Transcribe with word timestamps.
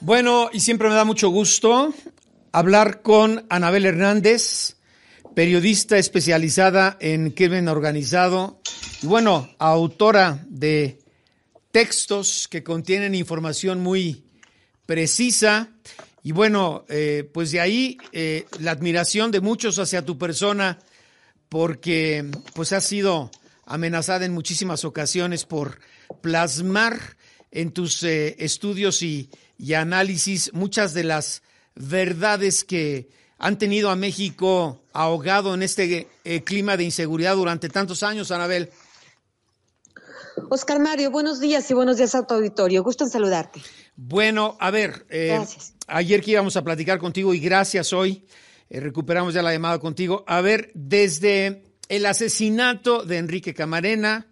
Bueno, 0.00 0.50
y 0.52 0.60
siempre 0.60 0.88
me 0.88 0.94
da 0.94 1.04
mucho 1.04 1.30
gusto 1.30 1.92
hablar 2.52 3.00
con 3.00 3.46
Anabel 3.48 3.86
Hernández, 3.86 4.76
periodista 5.34 5.96
especializada 5.96 6.98
en 7.00 7.30
crimen 7.30 7.66
organizado 7.66 8.60
y 9.02 9.06
bueno, 9.06 9.48
autora 9.58 10.44
de 10.48 10.98
textos 11.70 12.46
que 12.46 12.62
contienen 12.62 13.14
información 13.14 13.80
muy 13.80 14.24
precisa. 14.84 15.70
Y 16.22 16.32
bueno, 16.32 16.84
eh, 16.90 17.28
pues 17.32 17.50
de 17.52 17.60
ahí 17.60 17.96
eh, 18.12 18.44
la 18.60 18.72
admiración 18.72 19.30
de 19.30 19.40
muchos 19.40 19.78
hacia 19.78 20.04
tu 20.04 20.18
persona 20.18 20.78
porque 21.48 22.30
pues 22.54 22.72
has 22.72 22.84
sido 22.84 23.30
amenazada 23.64 24.26
en 24.26 24.34
muchísimas 24.34 24.84
ocasiones 24.84 25.46
por 25.46 25.78
plasmar 26.20 27.16
en 27.50 27.72
tus 27.72 28.02
eh, 28.02 28.36
estudios 28.38 29.02
y, 29.02 29.30
y 29.58 29.74
análisis 29.74 30.52
muchas 30.52 30.94
de 30.94 31.04
las 31.04 31.42
verdades 31.74 32.64
que 32.64 33.08
han 33.38 33.58
tenido 33.58 33.90
a 33.90 33.96
México 33.96 34.82
ahogado 34.92 35.54
en 35.54 35.62
este 35.62 36.08
eh, 36.24 36.42
clima 36.42 36.76
de 36.76 36.84
inseguridad 36.84 37.36
durante 37.36 37.68
tantos 37.68 38.02
años, 38.02 38.30
Anabel. 38.30 38.70
Oscar 40.48 40.80
Mario, 40.80 41.10
buenos 41.10 41.40
días 41.40 41.70
y 41.70 41.74
buenos 41.74 41.96
días 41.96 42.14
a 42.14 42.26
tu 42.26 42.34
auditorio. 42.34 42.82
Gusto 42.82 43.04
en 43.04 43.10
saludarte. 43.10 43.60
Bueno, 43.96 44.56
a 44.60 44.70
ver, 44.70 45.06
eh, 45.08 45.38
ayer 45.86 46.22
que 46.22 46.32
íbamos 46.32 46.56
a 46.56 46.64
platicar 46.64 46.98
contigo 46.98 47.32
y 47.34 47.40
gracias 47.40 47.92
hoy, 47.92 48.26
eh, 48.68 48.80
recuperamos 48.80 49.34
ya 49.34 49.42
la 49.42 49.52
llamada 49.52 49.78
contigo. 49.78 50.24
A 50.26 50.40
ver, 50.40 50.70
desde 50.74 51.62
el 51.88 52.04
asesinato 52.06 53.04
de 53.04 53.18
Enrique 53.18 53.54
Camarena, 53.54 54.26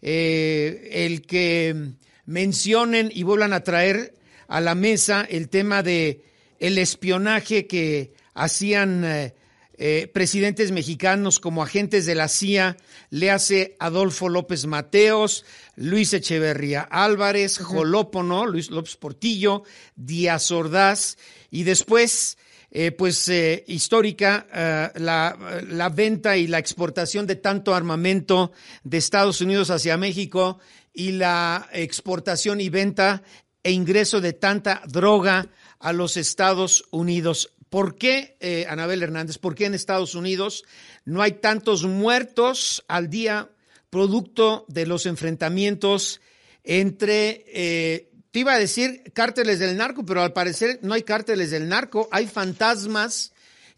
el 0.00 1.22
que 1.22 1.94
mencionen 2.26 3.10
y 3.12 3.22
vuelvan 3.24 3.52
a 3.52 3.60
traer 3.60 4.17
a 4.48 4.60
la 4.60 4.74
mesa 4.74 5.26
el 5.28 5.48
tema 5.48 5.82
de 5.82 6.24
el 6.58 6.78
espionaje 6.78 7.66
que 7.66 8.12
hacían 8.34 9.04
eh, 9.04 9.34
eh, 9.76 10.10
presidentes 10.12 10.72
mexicanos 10.72 11.38
como 11.38 11.62
agentes 11.62 12.04
de 12.06 12.16
la 12.16 12.26
CIA, 12.26 12.76
le 13.10 13.30
hace 13.30 13.76
Adolfo 13.78 14.28
López 14.28 14.66
Mateos, 14.66 15.44
Luis 15.76 16.12
Echeverría 16.12 16.80
Álvarez, 16.80 17.58
Jolópono, 17.58 18.46
Luis 18.46 18.70
López 18.70 18.96
Portillo, 18.96 19.62
Díaz 19.94 20.50
Ordaz, 20.50 21.16
y 21.50 21.62
después, 21.62 22.38
eh, 22.72 22.90
pues 22.90 23.30
histórica, 23.68 24.48
la, 24.96 25.62
la 25.68 25.88
venta 25.90 26.36
y 26.36 26.48
la 26.48 26.58
exportación 26.58 27.28
de 27.28 27.36
tanto 27.36 27.72
armamento 27.72 28.50
de 28.82 28.98
Estados 28.98 29.40
Unidos 29.40 29.70
hacia 29.70 29.96
México 29.96 30.58
y 30.92 31.12
la 31.12 31.68
exportación 31.72 32.60
y 32.60 32.68
venta 32.68 33.22
e 33.62 33.72
ingreso 33.72 34.20
de 34.20 34.32
tanta 34.32 34.82
droga 34.86 35.48
a 35.78 35.92
los 35.92 36.16
Estados 36.16 36.84
Unidos. 36.90 37.52
¿Por 37.70 37.96
qué, 37.96 38.36
eh, 38.40 38.66
Anabel 38.68 39.02
Hernández, 39.02 39.38
por 39.38 39.54
qué 39.54 39.66
en 39.66 39.74
Estados 39.74 40.14
Unidos 40.14 40.64
no 41.04 41.22
hay 41.22 41.32
tantos 41.32 41.84
muertos 41.84 42.84
al 42.88 43.10
día 43.10 43.50
producto 43.90 44.64
de 44.68 44.86
los 44.86 45.06
enfrentamientos 45.06 46.20
entre, 46.64 47.44
eh, 47.48 48.10
te 48.30 48.40
iba 48.40 48.52
a 48.52 48.58
decir 48.58 49.02
cárteles 49.14 49.58
del 49.58 49.76
narco, 49.76 50.04
pero 50.04 50.22
al 50.22 50.32
parecer 50.32 50.78
no 50.82 50.94
hay 50.94 51.02
cárteles 51.02 51.50
del 51.50 51.68
narco, 51.68 52.08
hay 52.10 52.26
fantasmas 52.26 53.32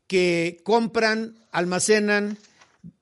que 0.06 0.60
compran, 0.64 1.36
almacenan, 1.52 2.36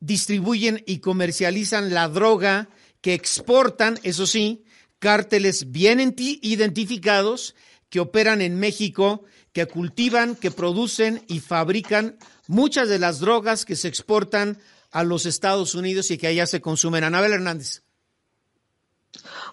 distribuyen 0.01 0.83
y 0.87 0.99
comercializan 0.99 1.95
la 1.95 2.09
droga 2.09 2.69
que 3.01 3.15
exportan, 3.15 3.99
eso 4.03 4.27
sí, 4.27 4.65
cárteles 4.99 5.71
bien 5.71 6.15
identificados 6.17 7.55
que 7.91 8.01
operan 8.01 8.43
en 8.43 8.59
México, 8.59 9.25
que 9.53 9.67
cultivan, 9.67 10.37
que 10.37 10.51
producen 10.51 11.25
y 11.29 11.41
fabrican 11.41 12.19
muchas 12.47 12.89
de 12.89 12.99
las 12.99 13.21
drogas 13.21 13.65
que 13.65 13.77
se 13.77 13.89
exportan 13.89 14.59
a 14.91 15.05
los 15.05 15.27
Estados 15.27 15.75
Unidos 15.75 16.11
y 16.11 16.19
que 16.19 16.27
allá 16.27 16.47
se 16.47 16.61
consumen. 16.61 17.05
Anabel 17.05 17.33
Hernández. 17.33 17.83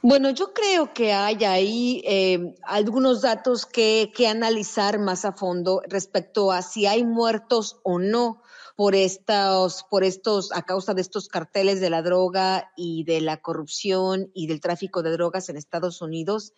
Bueno, 0.02 0.30
yo 0.32 0.54
creo 0.54 0.94
que 0.94 1.14
hay 1.14 1.44
ahí 1.46 2.04
eh, 2.06 2.56
algunos 2.64 3.22
datos 3.22 3.66
que, 3.66 4.12
que 4.16 4.28
analizar 4.28 5.00
más 5.00 5.26
a 5.26 5.32
fondo 5.32 5.82
respecto 5.88 6.52
a 6.52 6.62
si 6.62 6.86
hay 6.86 7.04
muertos 7.04 7.80
o 7.84 8.00
no 8.00 8.42
por 8.76 8.94
estos, 8.94 9.86
por 9.90 10.04
estos, 10.04 10.52
a 10.52 10.64
causa 10.64 10.94
de 10.94 11.02
estos 11.02 11.28
carteles 11.28 11.80
de 11.80 11.90
la 11.90 12.02
droga 12.02 12.72
y 12.76 13.04
de 13.06 13.22
la 13.22 13.42
corrupción 13.42 14.32
y 14.34 14.48
del 14.48 14.60
tráfico 14.60 15.02
de 15.02 15.12
drogas 15.12 15.50
en 15.50 15.58
Estados 15.58 16.02
Unidos. 16.02 16.54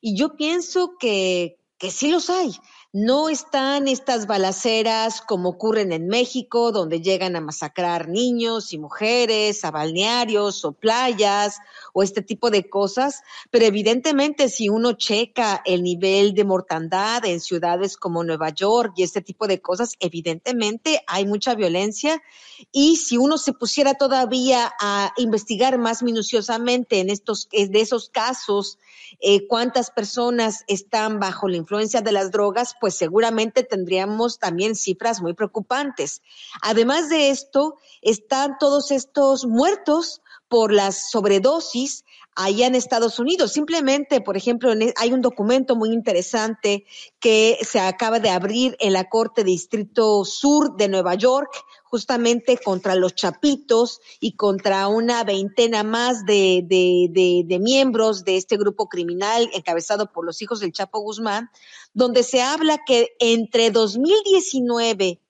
Y 0.00 0.16
yo 0.16 0.36
pienso 0.36 0.96
que, 0.98 1.58
que 1.78 1.90
sí 1.90 2.10
los 2.10 2.28
hay. 2.28 2.52
No 2.96 3.28
están 3.28 3.88
estas 3.88 4.28
balaceras 4.28 5.20
como 5.20 5.48
ocurren 5.48 5.90
en 5.90 6.06
México, 6.06 6.70
donde 6.70 7.00
llegan 7.00 7.34
a 7.34 7.40
masacrar 7.40 8.08
niños 8.08 8.72
y 8.72 8.78
mujeres, 8.78 9.64
a 9.64 9.72
balnearios 9.72 10.64
o 10.64 10.70
playas 10.70 11.58
o 11.92 12.04
este 12.04 12.22
tipo 12.22 12.52
de 12.52 12.70
cosas, 12.70 13.22
pero 13.50 13.64
evidentemente 13.64 14.48
si 14.48 14.68
uno 14.68 14.92
checa 14.92 15.60
el 15.64 15.82
nivel 15.82 16.34
de 16.34 16.44
mortandad 16.44 17.24
en 17.24 17.40
ciudades 17.40 17.96
como 17.96 18.22
Nueva 18.22 18.50
York 18.50 18.92
y 18.96 19.02
este 19.02 19.22
tipo 19.22 19.48
de 19.48 19.60
cosas, 19.60 19.96
evidentemente 19.98 21.02
hay 21.08 21.26
mucha 21.26 21.56
violencia. 21.56 22.22
Y 22.70 22.94
si 22.98 23.16
uno 23.16 23.38
se 23.38 23.52
pusiera 23.54 23.94
todavía 23.94 24.72
a 24.80 25.12
investigar 25.16 25.78
más 25.78 26.04
minuciosamente 26.04 27.00
en 27.00 27.10
estos 27.10 27.48
de 27.50 27.80
esos 27.80 28.08
casos, 28.08 28.78
eh, 29.20 29.46
cuántas 29.48 29.90
personas 29.90 30.64
están 30.66 31.18
bajo 31.18 31.48
la 31.48 31.56
influencia 31.56 32.00
de 32.00 32.12
las 32.12 32.30
drogas, 32.30 32.74
pues 32.84 32.96
seguramente 32.96 33.62
tendríamos 33.62 34.38
también 34.38 34.74
cifras 34.74 35.22
muy 35.22 35.32
preocupantes. 35.32 36.20
Además 36.60 37.08
de 37.08 37.30
esto, 37.30 37.78
están 38.02 38.58
todos 38.60 38.90
estos 38.90 39.46
muertos 39.46 40.20
por 40.48 40.70
las 40.70 41.08
sobredosis 41.10 42.04
allá 42.34 42.66
en 42.66 42.74
Estados 42.74 43.18
Unidos. 43.18 43.52
Simplemente, 43.52 44.20
por 44.20 44.36
ejemplo, 44.36 44.72
e, 44.72 44.92
hay 44.96 45.12
un 45.12 45.20
documento 45.20 45.76
muy 45.76 45.90
interesante 45.90 46.84
que 47.20 47.58
se 47.62 47.80
acaba 47.80 48.18
de 48.20 48.30
abrir 48.30 48.76
en 48.80 48.92
la 48.92 49.08
Corte 49.08 49.44
Distrito 49.44 50.24
Sur 50.24 50.76
de 50.76 50.88
Nueva 50.88 51.14
York, 51.14 51.50
justamente 51.84 52.58
contra 52.58 52.96
los 52.96 53.14
chapitos 53.14 54.00
y 54.18 54.34
contra 54.36 54.88
una 54.88 55.22
veintena 55.22 55.84
más 55.84 56.24
de, 56.24 56.64
de, 56.66 57.58
miembros 57.60 58.24
de 58.24 58.36
este 58.36 58.56
grupo 58.56 58.88
criminal 58.88 59.48
encabezado 59.54 60.10
por 60.10 60.24
los 60.24 60.42
hijos 60.42 60.58
del 60.60 60.72
Chapo 60.72 61.00
Guzmán, 61.00 61.50
donde 61.92 62.24
se 62.24 62.42
habla 62.42 62.80
que 62.84 63.14
entre 63.20 63.70
2019 63.70 65.20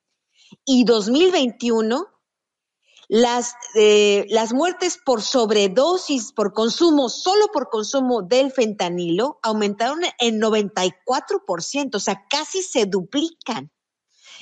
y 0.65 0.85
2021 0.85 2.14
las, 3.09 3.55
eh, 3.75 4.27
las 4.29 4.53
muertes 4.53 4.99
por 5.05 5.23
sobredosis, 5.23 6.33
por 6.33 6.53
consumo, 6.53 7.09
solo 7.09 7.49
por 7.53 7.69
consumo 7.69 8.23
del 8.23 8.53
fentanilo, 8.53 9.39
aumentaron 9.43 10.01
en 10.19 10.41
94%, 10.41 11.97
o 11.97 12.01
sea, 12.01 12.25
casi 12.29 12.63
se 12.63 12.87
duplican. 12.87 13.71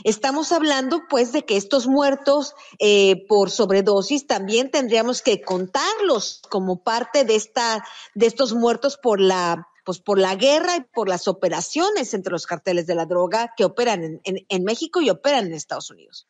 Estamos 0.04 0.52
hablando, 0.52 1.02
pues, 1.08 1.32
de 1.32 1.44
que 1.44 1.56
estos 1.56 1.86
muertos 1.86 2.54
eh, 2.78 3.26
por 3.28 3.50
sobredosis 3.50 4.26
también 4.26 4.70
tendríamos 4.70 5.22
que 5.22 5.42
contarlos 5.42 6.40
como 6.48 6.82
parte 6.82 7.24
de 7.24 7.36
esta, 7.36 7.84
de 8.14 8.26
estos 8.26 8.54
muertos 8.54 8.96
por 8.96 9.20
la, 9.20 9.68
pues, 9.84 10.00
por 10.00 10.18
la 10.18 10.34
guerra 10.34 10.76
y 10.76 10.80
por 10.94 11.08
las 11.08 11.28
operaciones 11.28 12.14
entre 12.14 12.32
los 12.32 12.46
carteles 12.46 12.86
de 12.86 12.94
la 12.94 13.06
droga 13.06 13.52
que 13.56 13.64
operan 13.64 14.20
en 14.24 14.64
México 14.64 15.00
y 15.02 15.10
operan 15.10 15.46
en 15.46 15.52
Estados 15.52 15.90
Unidos. 15.90 16.26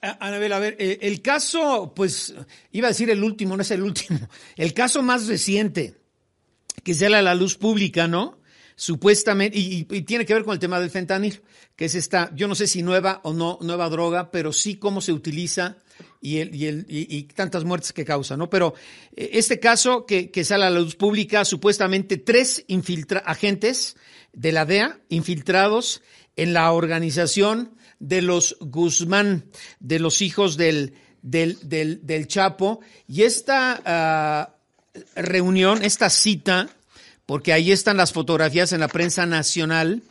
Anabel, 0.00 0.52
a 0.52 0.58
ver, 0.58 0.76
eh, 0.78 0.98
el 1.02 1.20
caso, 1.20 1.92
pues, 1.94 2.34
iba 2.72 2.88
a 2.88 2.90
decir 2.90 3.10
el 3.10 3.22
último, 3.22 3.56
no 3.56 3.62
es 3.62 3.70
el 3.70 3.82
último, 3.82 4.18
el 4.56 4.72
caso 4.72 5.02
más 5.02 5.26
reciente 5.26 5.96
que 6.82 6.94
sale 6.94 7.16
a 7.16 7.22
la 7.22 7.34
luz 7.34 7.56
pública, 7.56 8.08
¿no? 8.08 8.38
Supuestamente, 8.76 9.56
y, 9.56 9.84
tiene 9.84 10.26
que 10.26 10.34
ver 10.34 10.42
con 10.42 10.52
el 10.52 10.58
tema 10.58 10.80
del 10.80 10.90
fentanil, 10.90 11.42
que 11.76 11.84
es 11.84 11.94
esta, 11.94 12.32
yo 12.34 12.48
no 12.48 12.54
sé 12.54 12.66
si 12.66 12.82
nueva 12.82 13.20
o 13.22 13.32
no 13.32 13.58
nueva 13.62 13.88
droga, 13.88 14.30
pero 14.30 14.52
sí 14.52 14.76
cómo 14.76 15.00
se 15.00 15.12
utiliza 15.12 15.76
y, 16.20 16.38
el, 16.38 16.54
y, 16.54 16.66
el, 16.66 16.86
y 16.88 17.22
tantas 17.24 17.62
muertes 17.62 17.92
que 17.92 18.04
causa, 18.04 18.36
¿no? 18.36 18.50
Pero 18.50 18.74
eh, 19.14 19.30
este 19.34 19.60
caso 19.60 20.06
que, 20.06 20.30
que, 20.30 20.44
sale 20.44 20.64
a 20.64 20.70
la 20.70 20.80
luz 20.80 20.96
pública, 20.96 21.44
supuestamente 21.44 22.16
tres 22.16 22.64
agentes 23.24 23.96
de 24.32 24.52
la 24.52 24.66
DEA 24.66 24.98
infiltrados 25.08 26.02
en 26.36 26.52
la 26.52 26.72
organización 26.72 27.76
de 27.98 28.22
los 28.22 28.56
Guzmán, 28.60 29.44
de 29.80 29.98
los 29.98 30.22
hijos 30.22 30.56
del, 30.56 30.94
del, 31.22 31.58
del, 31.62 32.26
Chapo. 32.26 32.80
Y 33.08 33.22
esta 33.22 33.80
ah, 33.84 34.54
reunión, 35.16 35.82
esta 35.82 36.10
cita, 36.10 36.68
porque 37.26 37.52
ahí 37.52 37.72
están 37.72 37.96
las 37.96 38.12
fotografías 38.12 38.72
en 38.72 38.80
la 38.80 38.88
prensa 38.88 39.26
nacional 39.26 40.02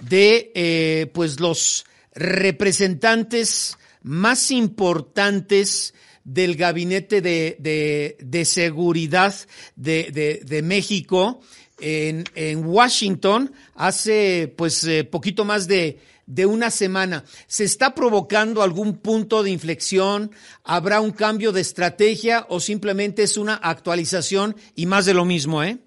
de 0.00 0.52
eh, 0.54 1.10
pues 1.14 1.40
los 1.40 1.86
representantes 2.14 3.78
más 4.02 4.50
importantes 4.50 5.94
del 6.24 6.56
gabinete 6.56 7.20
de, 7.20 7.56
de, 7.60 8.16
de 8.20 8.44
seguridad 8.44 9.34
de, 9.76 10.42
de, 10.44 10.62
México 10.62 11.40
en, 11.78 12.24
en 12.34 12.66
Washington 12.66 13.52
hace 13.74 14.52
pues 14.56 14.82
eh, 14.84 15.04
poquito 15.04 15.44
más 15.44 15.68
de, 15.68 16.00
de 16.26 16.46
una 16.46 16.70
semana. 16.70 17.24
¿Se 17.46 17.64
está 17.64 17.94
provocando 17.94 18.62
algún 18.62 18.98
punto 18.98 19.42
de 19.42 19.50
inflexión? 19.50 20.32
¿Habrá 20.64 21.00
un 21.00 21.12
cambio 21.12 21.52
de 21.52 21.60
estrategia 21.60 22.46
o 22.48 22.60
simplemente 22.60 23.22
es 23.22 23.36
una 23.36 23.54
actualización 23.54 24.56
y 24.74 24.86
más 24.86 25.06
de 25.06 25.14
lo 25.14 25.24
mismo, 25.24 25.62
eh? 25.62 25.78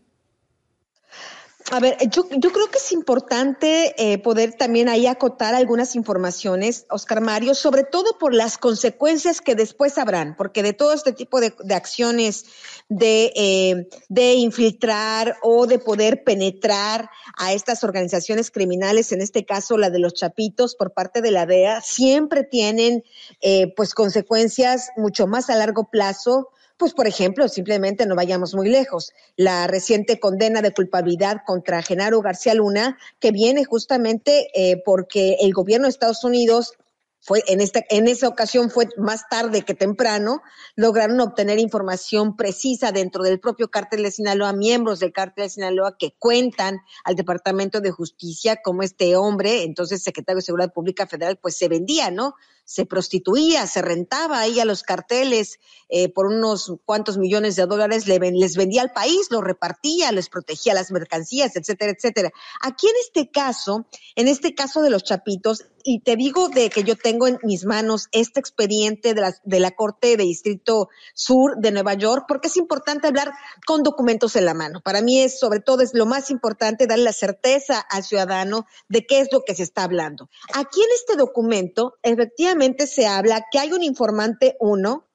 A 1.71 1.79
ver, 1.79 1.97
yo, 2.09 2.27
yo 2.31 2.51
creo 2.51 2.67
que 2.71 2.79
es 2.79 2.91
importante 2.91 3.93
eh, 3.97 4.17
poder 4.17 4.53
también 4.53 4.89
ahí 4.89 5.05
acotar 5.05 5.53
algunas 5.53 5.95
informaciones, 5.95 6.87
Oscar 6.89 7.21
Mario, 7.21 7.53
sobre 7.53 7.83
todo 7.83 8.17
por 8.17 8.33
las 8.33 8.57
consecuencias 8.57 9.39
que 9.39 9.53
después 9.53 9.99
habrán, 9.99 10.35
porque 10.35 10.63
de 10.63 10.73
todo 10.73 10.93
este 10.93 11.13
tipo 11.13 11.39
de, 11.39 11.53
de 11.63 11.75
acciones 11.75 12.45
de, 12.87 13.31
eh, 13.35 14.33
infiltrar 14.33 15.37
o 15.43 15.67
de 15.67 15.77
poder 15.77 16.23
penetrar 16.23 17.11
a 17.37 17.53
estas 17.53 17.83
organizaciones 17.83 18.49
criminales, 18.49 19.11
en 19.11 19.21
este 19.21 19.45
caso 19.45 19.77
la 19.77 19.91
de 19.91 19.99
los 19.99 20.15
chapitos 20.15 20.73
por 20.73 20.93
parte 20.93 21.21
de 21.21 21.29
la 21.29 21.45
DEA, 21.45 21.81
siempre 21.81 22.43
tienen 22.43 23.03
eh, 23.41 23.71
pues 23.75 23.93
consecuencias 23.93 24.89
mucho 24.97 25.27
más 25.27 25.51
a 25.51 25.55
largo 25.55 25.87
plazo 25.91 26.49
pues, 26.79 26.93
por 26.93 27.07
ejemplo, 27.07 27.49
simplemente 27.49 28.05
no 28.05 28.15
vayamos 28.15 28.55
muy 28.55 28.69
lejos. 28.69 29.11
La 29.35 29.67
reciente 29.67 30.17
condena 30.17 30.61
de 30.61 30.73
culpabilidad 30.73 31.41
contra 31.45 31.81
Genaro 31.81 32.21
García 32.21 32.53
Luna, 32.53 32.97
que 33.19 33.31
viene 33.31 33.65
justamente 33.65 34.47
eh, 34.55 34.81
porque 34.85 35.35
el 35.41 35.51
gobierno 35.53 35.87
de 35.87 35.91
Estados 35.91 36.23
Unidos 36.23 36.73
fue 37.19 37.43
en 37.47 37.59
esta 37.59 37.83
en 37.89 38.07
esa 38.07 38.29
ocasión 38.29 38.69
fue 38.69 38.87
más 38.95 39.27
tarde 39.29 39.63
que 39.63 39.73
temprano 39.73 40.41
lograron 40.77 41.19
obtener 41.19 41.59
información 41.59 42.37
precisa 42.37 42.93
dentro 42.93 43.23
del 43.23 43.41
propio 43.41 43.69
cártel 43.69 44.03
de 44.03 44.11
Sinaloa 44.11 44.53
miembros 44.53 45.01
del 45.01 45.11
cártel 45.11 45.43
de 45.43 45.49
Sinaloa 45.49 45.97
que 45.99 46.15
cuentan 46.17 46.79
al 47.03 47.15
Departamento 47.15 47.81
de 47.81 47.91
Justicia 47.91 48.61
como 48.63 48.83
este 48.83 49.17
hombre 49.17 49.63
entonces 49.63 50.01
secretario 50.01 50.37
de 50.37 50.43
Seguridad 50.43 50.71
Pública 50.71 51.07
Federal 51.07 51.37
pues 51.41 51.57
se 51.57 51.67
vendía 51.67 52.09
no 52.09 52.35
se 52.69 52.85
prostituía, 52.85 53.65
se 53.65 53.81
rentaba 53.81 54.39
ahí 54.39 54.59
a 54.59 54.65
los 54.65 54.83
carteles 54.83 55.59
eh, 55.89 56.07
por 56.07 56.27
unos 56.27 56.71
cuantos 56.85 57.17
millones 57.17 57.55
de 57.55 57.65
dólares, 57.65 58.05
les 58.05 58.55
vendía 58.55 58.83
al 58.83 58.91
país, 58.91 59.31
lo 59.31 59.41
repartía, 59.41 60.11
les 60.11 60.29
protegía 60.29 60.75
las 60.75 60.91
mercancías, 60.91 61.55
etcétera, 61.55 61.93
etcétera. 61.97 62.29
Aquí 62.61 62.85
en 62.85 62.93
este 63.03 63.31
caso, 63.31 63.87
en 64.15 64.27
este 64.27 64.53
caso 64.53 64.83
de 64.83 64.91
los 64.91 65.03
chapitos, 65.03 65.65
y 65.83 66.01
te 66.01 66.15
digo 66.15 66.49
de 66.49 66.69
que 66.69 66.83
yo 66.83 66.95
tengo 66.95 67.25
en 67.25 67.39
mis 67.41 67.65
manos 67.65 68.07
este 68.11 68.39
expediente 68.39 69.15
de 69.15 69.21
la, 69.21 69.35
de 69.43 69.59
la 69.59 69.71
Corte 69.71 70.17
de 70.17 70.23
Distrito 70.25 70.89
Sur 71.15 71.55
de 71.57 71.71
Nueva 71.71 71.95
York, 71.95 72.25
porque 72.27 72.49
es 72.49 72.57
importante 72.57 73.07
hablar 73.07 73.31
con 73.65 73.81
documentos 73.81 74.35
en 74.35 74.45
la 74.45 74.53
mano. 74.53 74.81
Para 74.81 75.01
mí 75.01 75.21
es, 75.21 75.39
sobre 75.39 75.61
todo, 75.61 75.81
es 75.81 75.95
lo 75.95 76.05
más 76.05 76.29
importante 76.29 76.85
darle 76.85 77.05
la 77.05 77.13
certeza 77.13 77.79
al 77.79 78.03
ciudadano 78.03 78.67
de 78.89 79.07
qué 79.07 79.21
es 79.21 79.29
lo 79.31 79.41
que 79.41 79.55
se 79.55 79.63
está 79.63 79.83
hablando. 79.83 80.29
Aquí 80.53 80.81
en 80.81 80.89
este 80.95 81.15
documento, 81.15 81.95
efectivamente, 82.03 82.58
se 82.87 83.07
habla 83.07 83.45
que 83.51 83.59
hay 83.59 83.71
un 83.71 83.83
informante 83.83 84.55
1, 84.59 85.05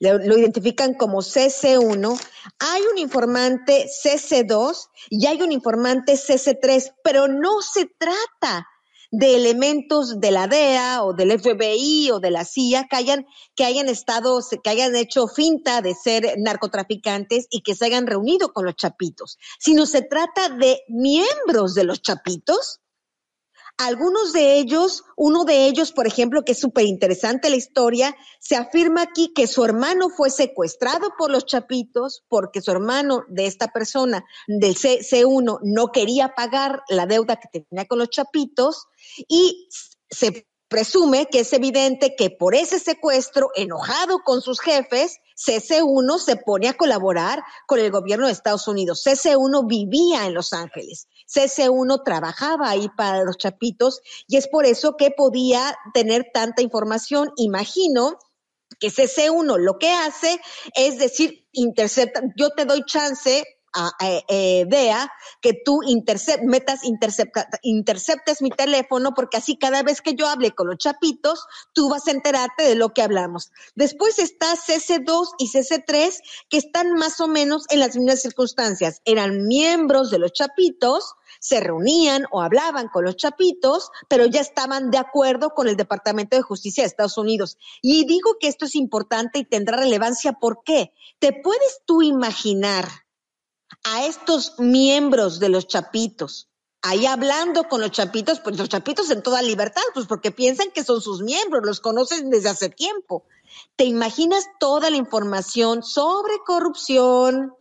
lo 0.00 0.38
identifican 0.38 0.94
como 0.94 1.18
CC1, 1.18 2.20
hay 2.58 2.82
un 2.90 2.98
informante 2.98 3.86
CC2 3.86 4.88
y 5.10 5.26
hay 5.26 5.42
un 5.42 5.52
informante 5.52 6.14
CC3, 6.14 6.94
pero 7.04 7.28
no 7.28 7.60
se 7.60 7.86
trata 7.98 8.66
de 9.12 9.36
elementos 9.36 10.20
de 10.20 10.30
la 10.30 10.46
DEA 10.46 11.02
o 11.02 11.12
del 11.12 11.38
FBI 11.38 12.10
o 12.12 12.20
de 12.20 12.30
la 12.30 12.44
CIA 12.44 12.86
que 12.88 12.96
hayan, 12.96 13.26
que 13.56 13.64
hayan 13.64 13.88
estado, 13.88 14.40
que 14.62 14.70
hayan 14.70 14.94
hecho 14.94 15.26
finta 15.26 15.82
de 15.82 15.94
ser 15.94 16.34
narcotraficantes 16.38 17.46
y 17.50 17.62
que 17.62 17.74
se 17.74 17.86
hayan 17.86 18.06
reunido 18.06 18.52
con 18.52 18.64
los 18.64 18.76
chapitos, 18.76 19.38
sino 19.58 19.86
se 19.86 20.02
trata 20.02 20.48
de 20.50 20.82
miembros 20.88 21.74
de 21.74 21.84
los 21.84 22.00
chapitos 22.02 22.79
algunos 23.80 24.34
de 24.34 24.58
ellos, 24.58 25.04
uno 25.16 25.44
de 25.44 25.66
ellos, 25.66 25.92
por 25.92 26.06
ejemplo, 26.06 26.44
que 26.44 26.52
es 26.52 26.60
súper 26.60 26.84
interesante 26.84 27.48
la 27.48 27.56
historia, 27.56 28.14
se 28.38 28.54
afirma 28.54 29.00
aquí 29.00 29.32
que 29.34 29.46
su 29.46 29.64
hermano 29.64 30.10
fue 30.10 30.28
secuestrado 30.28 31.14
por 31.16 31.30
los 31.30 31.46
chapitos 31.46 32.22
porque 32.28 32.60
su 32.60 32.70
hermano 32.70 33.24
de 33.28 33.46
esta 33.46 33.68
persona 33.68 34.22
del 34.46 34.76
C 34.76 35.24
1 35.24 35.60
no 35.62 35.92
quería 35.92 36.34
pagar 36.34 36.82
la 36.90 37.06
deuda 37.06 37.36
que 37.36 37.60
tenía 37.60 37.86
con 37.86 37.98
los 37.98 38.10
chapitos 38.10 38.86
y 39.28 39.66
se 40.10 40.46
presume 40.70 41.26
que 41.26 41.40
es 41.40 41.52
evidente 41.52 42.14
que 42.14 42.30
por 42.30 42.54
ese 42.54 42.78
secuestro, 42.78 43.50
enojado 43.56 44.20
con 44.24 44.40
sus 44.40 44.60
jefes, 44.60 45.18
CC1 45.36 46.18
se 46.18 46.36
pone 46.36 46.68
a 46.68 46.74
colaborar 46.74 47.42
con 47.66 47.80
el 47.80 47.90
gobierno 47.90 48.26
de 48.26 48.32
Estados 48.32 48.68
Unidos. 48.68 49.04
CC1 49.04 49.66
vivía 49.66 50.26
en 50.26 50.34
Los 50.34 50.52
Ángeles. 50.52 51.08
CC1 51.26 52.04
trabajaba 52.04 52.70
ahí 52.70 52.88
para 52.96 53.24
los 53.24 53.36
chapitos 53.36 54.00
y 54.28 54.36
es 54.36 54.46
por 54.46 54.64
eso 54.64 54.96
que 54.96 55.10
podía 55.10 55.76
tener 55.92 56.30
tanta 56.32 56.62
información. 56.62 57.32
Imagino 57.36 58.18
que 58.78 58.88
CC1 58.88 59.58
lo 59.58 59.76
que 59.78 59.90
hace 59.90 60.40
es 60.76 60.98
decir, 60.98 61.48
intercepta, 61.50 62.22
yo 62.36 62.50
te 62.50 62.64
doy 62.64 62.84
chance 62.84 63.44
a, 63.72 63.90
eh, 64.28 64.64
DEA 64.66 65.10
que 65.40 65.54
tú 65.64 65.80
metas, 66.44 66.80
interceptes 67.62 68.42
mi 68.42 68.50
teléfono, 68.50 69.12
porque 69.14 69.36
así 69.36 69.56
cada 69.56 69.82
vez 69.82 70.00
que 70.00 70.14
yo 70.14 70.28
hable 70.28 70.52
con 70.52 70.68
los 70.68 70.78
chapitos, 70.78 71.46
tú 71.72 71.88
vas 71.88 72.06
a 72.06 72.10
enterarte 72.10 72.64
de 72.64 72.74
lo 72.74 72.92
que 72.92 73.02
hablamos. 73.02 73.50
Después 73.74 74.18
está 74.18 74.54
CC2 74.54 75.28
y 75.38 75.48
CC3, 75.48 76.20
que 76.48 76.58
están 76.58 76.94
más 76.94 77.20
o 77.20 77.28
menos 77.28 77.64
en 77.70 77.80
las 77.80 77.96
mismas 77.96 78.22
circunstancias. 78.22 79.00
Eran 79.04 79.46
miembros 79.46 80.10
de 80.10 80.18
los 80.18 80.32
chapitos, 80.32 81.14
se 81.38 81.60
reunían 81.60 82.26
o 82.30 82.42
hablaban 82.42 82.88
con 82.88 83.04
los 83.04 83.16
chapitos, 83.16 83.90
pero 84.08 84.26
ya 84.26 84.40
estaban 84.40 84.90
de 84.90 84.98
acuerdo 84.98 85.50
con 85.50 85.68
el 85.68 85.76
Departamento 85.76 86.36
de 86.36 86.42
Justicia 86.42 86.82
de 86.82 86.88
Estados 86.88 87.18
Unidos. 87.18 87.56
Y 87.82 88.06
digo 88.06 88.36
que 88.40 88.48
esto 88.48 88.66
es 88.66 88.74
importante 88.74 89.38
y 89.38 89.44
tendrá 89.44 89.78
relevancia. 89.78 90.32
¿Por 90.32 90.62
qué? 90.64 90.92
¿Te 91.18 91.32
puedes 91.32 91.82
tú 91.86 92.02
imaginar 92.02 92.86
a 93.84 94.06
estos 94.06 94.58
miembros 94.58 95.40
de 95.40 95.48
los 95.48 95.66
chapitos, 95.66 96.48
ahí 96.82 97.06
hablando 97.06 97.64
con 97.64 97.80
los 97.80 97.90
chapitos, 97.90 98.40
pues 98.40 98.58
los 98.58 98.68
chapitos 98.68 99.10
en 99.10 99.22
toda 99.22 99.42
libertad, 99.42 99.82
pues 99.94 100.06
porque 100.06 100.30
piensan 100.30 100.70
que 100.70 100.84
son 100.84 101.00
sus 101.00 101.22
miembros, 101.22 101.64
los 101.64 101.80
conocen 101.80 102.30
desde 102.30 102.50
hace 102.50 102.68
tiempo. 102.68 103.24
¿Te 103.76 103.84
imaginas 103.84 104.46
toda 104.58 104.90
la 104.90 104.96
información 104.96 105.82
sobre 105.82 106.38
corrupción, 106.46 107.54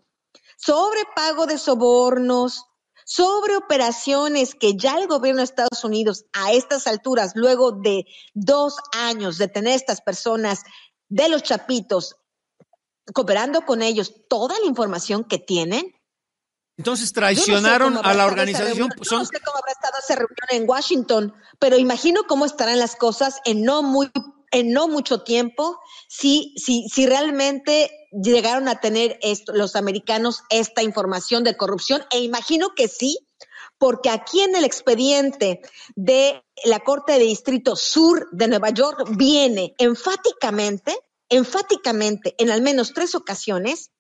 sobre 0.58 1.02
pago 1.16 1.46
de 1.46 1.58
sobornos, 1.58 2.64
sobre 3.06 3.56
operaciones 3.56 4.54
que 4.54 4.76
ya 4.76 4.96
el 5.00 5.08
gobierno 5.08 5.40
de 5.40 5.46
Estados 5.46 5.84
Unidos 5.84 6.26
a 6.32 6.52
estas 6.52 6.86
alturas, 6.86 7.32
luego 7.36 7.72
de 7.72 8.06
dos 8.36 8.76
años 8.92 9.38
de 9.38 9.48
tener 9.48 9.74
estas 9.74 10.02
personas 10.02 10.62
de 11.08 11.28
los 11.28 11.42
chapitos, 11.42 12.18
cooperando 13.14 13.62
con 13.66 13.82
ellos, 13.82 14.14
toda 14.30 14.60
la 14.60 14.68
información 14.68 15.24
que 15.24 15.40
tienen, 15.40 15.99
entonces 16.80 17.12
traicionaron 17.12 17.98
a 18.02 18.14
la 18.14 18.26
organización. 18.26 18.88
No 18.88 19.26
sé 19.26 19.40
cómo 19.46 19.58
habrá 19.58 19.74
estado 19.74 19.96
esa 20.02 20.16
reunión 20.16 20.48
en 20.52 20.64
Washington, 20.68 21.34
pero 21.60 21.78
imagino 21.78 22.24
cómo 22.26 22.46
estarán 22.46 22.80
las 22.80 22.96
cosas 22.96 23.42
en 23.44 23.66
no 23.66 23.84
muy 23.84 24.10
en 24.52 24.72
no 24.72 24.88
mucho 24.88 25.22
tiempo 25.22 25.78
si, 26.08 26.56
si, 26.56 26.88
si 26.88 27.06
realmente 27.06 27.92
llegaron 28.12 28.70
a 28.70 28.80
tener 28.80 29.20
esto, 29.22 29.54
los 29.54 29.76
americanos 29.76 30.44
esta 30.50 30.82
información 30.82 31.44
de 31.44 31.58
corrupción, 31.58 32.02
e 32.12 32.20
imagino 32.20 32.70
que 32.76 32.88
sí, 32.88 33.20
porque 33.78 34.10
aquí 34.10 34.40
en 34.40 34.56
el 34.56 34.64
expediente 34.64 35.62
de 35.96 36.42
la 36.64 36.80
Corte 36.80 37.14
de 37.14 37.20
Distrito 37.20 37.76
Sur 37.76 38.30
de 38.32 38.48
Nueva 38.48 38.70
York 38.70 39.06
viene 39.12 39.76
enfáticamente, 39.78 40.98
enfáticamente, 41.28 42.36
en 42.40 42.50
al 42.50 42.62
menos 42.62 42.94
tres 42.94 43.16
ocasiones, 43.16 43.92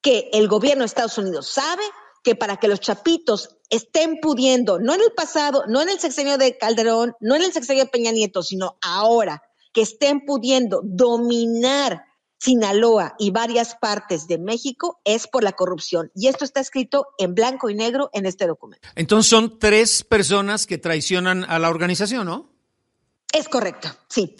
que 0.00 0.30
el 0.32 0.48
gobierno 0.48 0.82
de 0.82 0.86
Estados 0.86 1.18
Unidos 1.18 1.48
sabe 1.48 1.82
que 2.22 2.34
para 2.34 2.56
que 2.56 2.68
los 2.68 2.80
chapitos 2.80 3.56
estén 3.70 4.18
pudiendo, 4.20 4.78
no 4.78 4.94
en 4.94 5.00
el 5.00 5.12
pasado, 5.12 5.64
no 5.68 5.80
en 5.80 5.88
el 5.88 6.00
sexenio 6.00 6.38
de 6.38 6.58
Calderón, 6.58 7.14
no 7.20 7.36
en 7.36 7.42
el 7.42 7.52
sexenio 7.52 7.84
de 7.84 7.90
Peña 7.90 8.10
Nieto, 8.12 8.42
sino 8.42 8.78
ahora, 8.82 9.42
que 9.72 9.82
estén 9.82 10.24
pudiendo 10.24 10.80
dominar 10.82 12.04
Sinaloa 12.38 13.14
y 13.18 13.30
varias 13.30 13.76
partes 13.76 14.26
de 14.26 14.38
México 14.38 15.00
es 15.04 15.26
por 15.26 15.42
la 15.42 15.52
corrupción. 15.52 16.10
Y 16.14 16.28
esto 16.28 16.44
está 16.44 16.60
escrito 16.60 17.06
en 17.18 17.34
blanco 17.34 17.70
y 17.70 17.74
negro 17.74 18.10
en 18.12 18.26
este 18.26 18.46
documento. 18.46 18.88
Entonces 18.94 19.30
son 19.30 19.58
tres 19.58 20.04
personas 20.04 20.66
que 20.66 20.78
traicionan 20.78 21.44
a 21.44 21.58
la 21.58 21.70
organización, 21.70 22.26
¿no? 22.26 22.55
Es 23.32 23.48
correcto, 23.48 23.88
sí. 24.08 24.34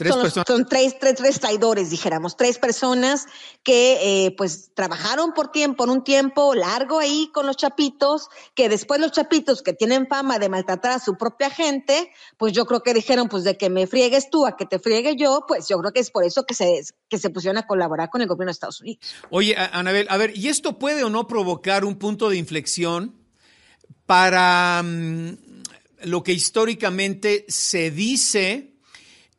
son, 0.46 0.66
tres, 0.66 0.98
tres, 0.98 1.16
tres, 1.16 1.40
traidores, 1.40 1.90
dijéramos, 1.90 2.36
tres 2.36 2.56
personas 2.56 3.26
que 3.62 4.26
eh, 4.26 4.34
pues 4.36 4.70
trabajaron 4.74 5.34
por 5.34 5.52
tiempo, 5.52 5.84
por 5.84 5.90
un 5.90 6.02
tiempo 6.02 6.54
largo 6.54 6.98
ahí 6.98 7.28
con 7.34 7.46
los 7.46 7.56
chapitos, 7.56 8.28
que 8.54 8.68
después 8.70 8.98
los 9.00 9.12
chapitos 9.12 9.62
que 9.62 9.74
tienen 9.74 10.06
fama 10.06 10.38
de 10.38 10.48
maltratar 10.48 10.92
a 10.92 10.98
su 10.98 11.18
propia 11.18 11.50
gente, 11.50 12.10
pues 12.38 12.54
yo 12.54 12.64
creo 12.64 12.82
que 12.82 12.94
dijeron, 12.94 13.28
pues 13.28 13.44
de 13.44 13.58
que 13.58 13.68
me 13.68 13.86
friegues 13.86 14.30
tú 14.30 14.46
a 14.46 14.56
que 14.56 14.64
te 14.64 14.78
friegue 14.78 15.14
yo, 15.16 15.44
pues 15.46 15.68
yo 15.68 15.78
creo 15.78 15.92
que 15.92 16.00
es 16.00 16.10
por 16.10 16.24
eso 16.24 16.46
que 16.46 16.54
se, 16.54 16.82
que 17.08 17.18
se 17.18 17.28
pusieron 17.28 17.58
a 17.58 17.66
colaborar 17.66 18.08
con 18.08 18.22
el 18.22 18.28
gobierno 18.28 18.50
de 18.50 18.52
Estados 18.52 18.80
Unidos. 18.80 19.04
Oye, 19.28 19.56
Anabel, 19.56 20.06
a 20.08 20.16
ver, 20.16 20.34
¿y 20.34 20.48
esto 20.48 20.78
puede 20.78 21.04
o 21.04 21.10
no 21.10 21.26
provocar 21.26 21.84
un 21.84 21.98
punto 21.98 22.30
de 22.30 22.36
inflexión? 22.36 23.26
para 24.06 24.82
mm, 24.82 25.36
lo 26.04 26.22
que 26.22 26.32
históricamente 26.32 27.44
se 27.48 27.90
dice 27.90 28.75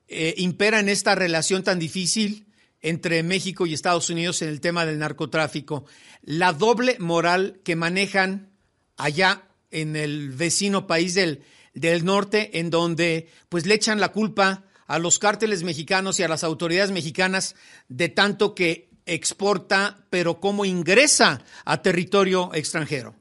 eh, 0.08 0.36
impera 0.38 0.80
en 0.80 0.90
esta 0.90 1.16
relación 1.16 1.64
tan 1.64 1.80
difícil 1.80 2.48
entre 2.82 3.24
México 3.24 3.66
y 3.66 3.74
Estados 3.74 4.10
Unidos 4.10 4.42
en 4.42 4.50
el 4.50 4.62
tema 4.62 4.86
del 4.86 5.00
narcotráfico. 5.00 5.86
La 6.22 6.54
doble 6.54 6.98
moral 7.00 7.60
que 7.64 7.76
manejan 7.76 8.52
allá 8.96 9.44
en 9.72 9.96
el 9.96 10.32
vecino 10.32 10.88
país 10.88 11.14
del, 11.14 11.44
del 11.74 12.06
norte, 12.06 12.60
en 12.60 12.70
donde 12.70 13.30
pues 13.50 13.66
le 13.66 13.76
echan 13.76 14.00
la 14.00 14.12
culpa 14.12 14.66
a 14.88 15.00
los 15.00 15.20
cárteles 15.20 15.64
mexicanos 15.64 16.20
y 16.20 16.24
a 16.24 16.28
las 16.28 16.44
autoridades 16.44 16.92
mexicanas 16.92 17.56
de 17.90 18.10
tanto 18.10 18.56
que 18.56 18.90
exporta, 19.06 20.06
pero 20.10 20.40
cómo 20.40 20.66
ingresa 20.66 21.44
a 21.66 21.82
territorio 21.82 22.54
extranjero. 22.54 23.16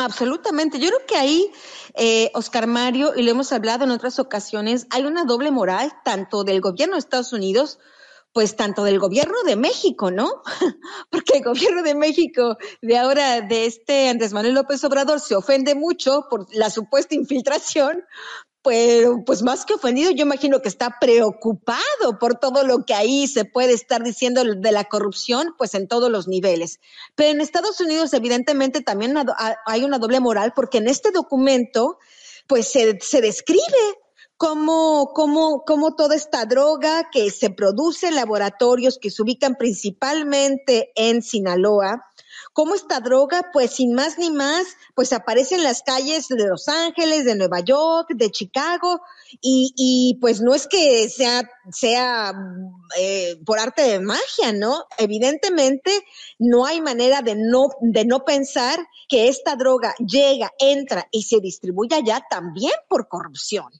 Absolutamente. 0.00 0.78
Yo 0.78 0.88
creo 0.88 1.06
que 1.06 1.16
ahí, 1.16 1.52
eh, 1.94 2.30
Oscar 2.32 2.66
Mario, 2.66 3.12
y 3.14 3.22
lo 3.22 3.32
hemos 3.32 3.52
hablado 3.52 3.84
en 3.84 3.90
otras 3.90 4.18
ocasiones, 4.18 4.86
hay 4.88 5.04
una 5.04 5.24
doble 5.24 5.50
moral 5.50 5.92
tanto 6.04 6.42
del 6.42 6.62
gobierno 6.62 6.94
de 6.94 7.00
Estados 7.00 7.34
Unidos 7.34 7.78
pues 8.32 8.54
tanto 8.56 8.84
del 8.84 8.98
gobierno 8.98 9.34
de 9.44 9.56
México, 9.56 10.10
¿no? 10.10 10.42
Porque 11.10 11.38
el 11.38 11.44
gobierno 11.44 11.82
de 11.82 11.94
México 11.94 12.56
de 12.80 12.96
ahora, 12.96 13.40
de 13.40 13.66
este 13.66 14.08
Andrés 14.08 14.32
Manuel 14.32 14.54
López 14.54 14.82
Obrador, 14.84 15.20
se 15.20 15.34
ofende 15.34 15.74
mucho 15.74 16.26
por 16.30 16.46
la 16.54 16.70
supuesta 16.70 17.14
infiltración, 17.14 18.04
pero 18.62 19.24
pues 19.24 19.42
más 19.42 19.64
que 19.64 19.74
ofendido, 19.74 20.10
yo 20.10 20.24
imagino 20.24 20.60
que 20.60 20.68
está 20.68 20.98
preocupado 21.00 22.18
por 22.20 22.38
todo 22.38 22.62
lo 22.64 22.84
que 22.84 22.92
ahí 22.92 23.26
se 23.26 23.44
puede 23.44 23.72
estar 23.72 24.02
diciendo 24.02 24.42
de 24.44 24.72
la 24.72 24.84
corrupción, 24.84 25.54
pues 25.56 25.74
en 25.74 25.88
todos 25.88 26.10
los 26.10 26.28
niveles. 26.28 26.78
Pero 27.14 27.30
en 27.30 27.40
Estados 27.40 27.80
Unidos, 27.80 28.12
evidentemente, 28.12 28.82
también 28.82 29.14
hay 29.66 29.84
una 29.84 29.98
doble 29.98 30.20
moral, 30.20 30.52
porque 30.54 30.78
en 30.78 30.88
este 30.88 31.10
documento, 31.10 31.98
pues 32.46 32.68
se, 32.68 32.98
se 33.00 33.22
describe 33.22 33.98
cómo, 34.36 35.12
cómo, 35.14 35.64
cómo 35.66 35.94
toda 35.94 36.14
esta 36.14 36.44
droga 36.44 37.08
que 37.10 37.30
se 37.30 37.50
produce 37.50 38.08
en 38.08 38.16
laboratorios 38.16 38.98
que 38.98 39.10
se 39.10 39.22
ubican 39.22 39.54
principalmente 39.56 40.92
en 40.96 41.22
Sinaloa, 41.22 42.06
cómo 42.52 42.74
esta 42.74 43.00
droga, 43.00 43.50
pues 43.52 43.72
sin 43.72 43.94
más 43.94 44.18
ni 44.18 44.30
más, 44.30 44.66
pues 44.94 45.12
aparece 45.12 45.54
en 45.54 45.62
las 45.62 45.82
calles 45.82 46.28
de 46.28 46.46
Los 46.46 46.68
Ángeles, 46.68 47.24
de 47.24 47.36
Nueva 47.36 47.60
York, 47.60 48.08
de 48.14 48.30
Chicago, 48.30 49.00
y, 49.40 49.72
y 49.76 50.18
pues 50.20 50.40
no 50.40 50.54
es 50.54 50.66
que 50.66 51.08
sea, 51.08 51.48
sea 51.70 52.34
eh, 52.98 53.36
por 53.46 53.58
arte 53.58 53.82
de 53.82 54.00
magia, 54.00 54.52
¿no? 54.52 54.84
Evidentemente 54.98 55.90
no 56.38 56.66
hay 56.66 56.80
manera 56.80 57.22
de 57.22 57.36
no, 57.36 57.68
de 57.80 58.04
no 58.04 58.24
pensar 58.24 58.78
que 59.08 59.28
esta 59.28 59.56
droga 59.56 59.94
llega, 59.98 60.52
entra 60.58 61.06
y 61.10 61.22
se 61.22 61.40
distribuye 61.40 61.96
allá 61.96 62.24
también 62.28 62.72
por 62.88 63.08
corrupción. 63.08 63.70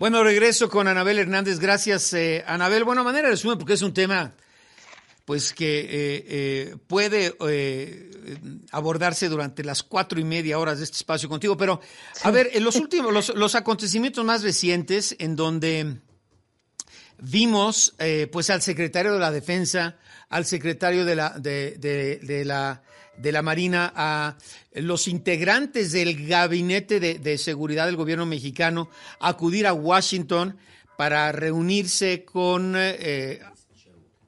Bueno, 0.00 0.24
regreso 0.24 0.70
con 0.70 0.88
Anabel 0.88 1.18
Hernández. 1.18 1.58
Gracias, 1.58 2.14
eh, 2.14 2.42
Anabel. 2.46 2.84
Buena 2.84 3.02
manera 3.02 3.28
de 3.28 3.32
resumir, 3.32 3.58
porque 3.58 3.74
es 3.74 3.82
un 3.82 3.92
tema 3.92 4.32
pues 5.26 5.52
que 5.52 5.80
eh, 5.80 5.88
eh, 5.90 6.76
puede 6.86 7.36
abordarse 8.72 9.28
durante 9.28 9.62
las 9.62 9.82
cuatro 9.82 10.18
y 10.18 10.24
media 10.24 10.58
horas 10.58 10.78
de 10.78 10.84
este 10.84 10.96
espacio 10.96 11.28
contigo. 11.28 11.54
Pero, 11.58 11.82
a 12.22 12.30
ver, 12.30 12.48
en 12.54 12.64
los 12.64 12.76
últimos, 12.80 13.12
los, 13.12 13.28
los 13.36 13.54
acontecimientos 13.54 14.24
más 14.24 14.42
recientes 14.42 15.14
en 15.18 15.36
donde 15.36 15.98
vimos 17.18 17.94
pues 18.32 18.48
al 18.48 18.62
secretario 18.62 19.12
de 19.12 19.18
la 19.18 19.30
Defensa, 19.30 19.98
al 20.30 20.46
secretario 20.46 21.04
de 21.04 21.14
la, 21.14 21.38
de, 21.38 21.76
de 21.76 22.44
la 22.46 22.82
de 23.20 23.32
la 23.32 23.42
Marina 23.42 23.92
a 23.94 24.36
los 24.72 25.08
integrantes 25.08 25.92
del 25.92 26.26
Gabinete 26.26 27.00
de, 27.00 27.38
Seguridad 27.38 27.86
del 27.86 27.96
Gobierno 27.96 28.26
mexicano 28.26 28.88
acudir 29.18 29.66
a 29.66 29.72
Washington 29.72 30.56
para 30.96 31.32
reunirse 31.32 32.24
con 32.24 32.74
eh, 32.76 33.40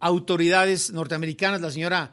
autoridades 0.00 0.90
norteamericanas, 0.90 1.60
la 1.60 1.70
señora, 1.70 2.12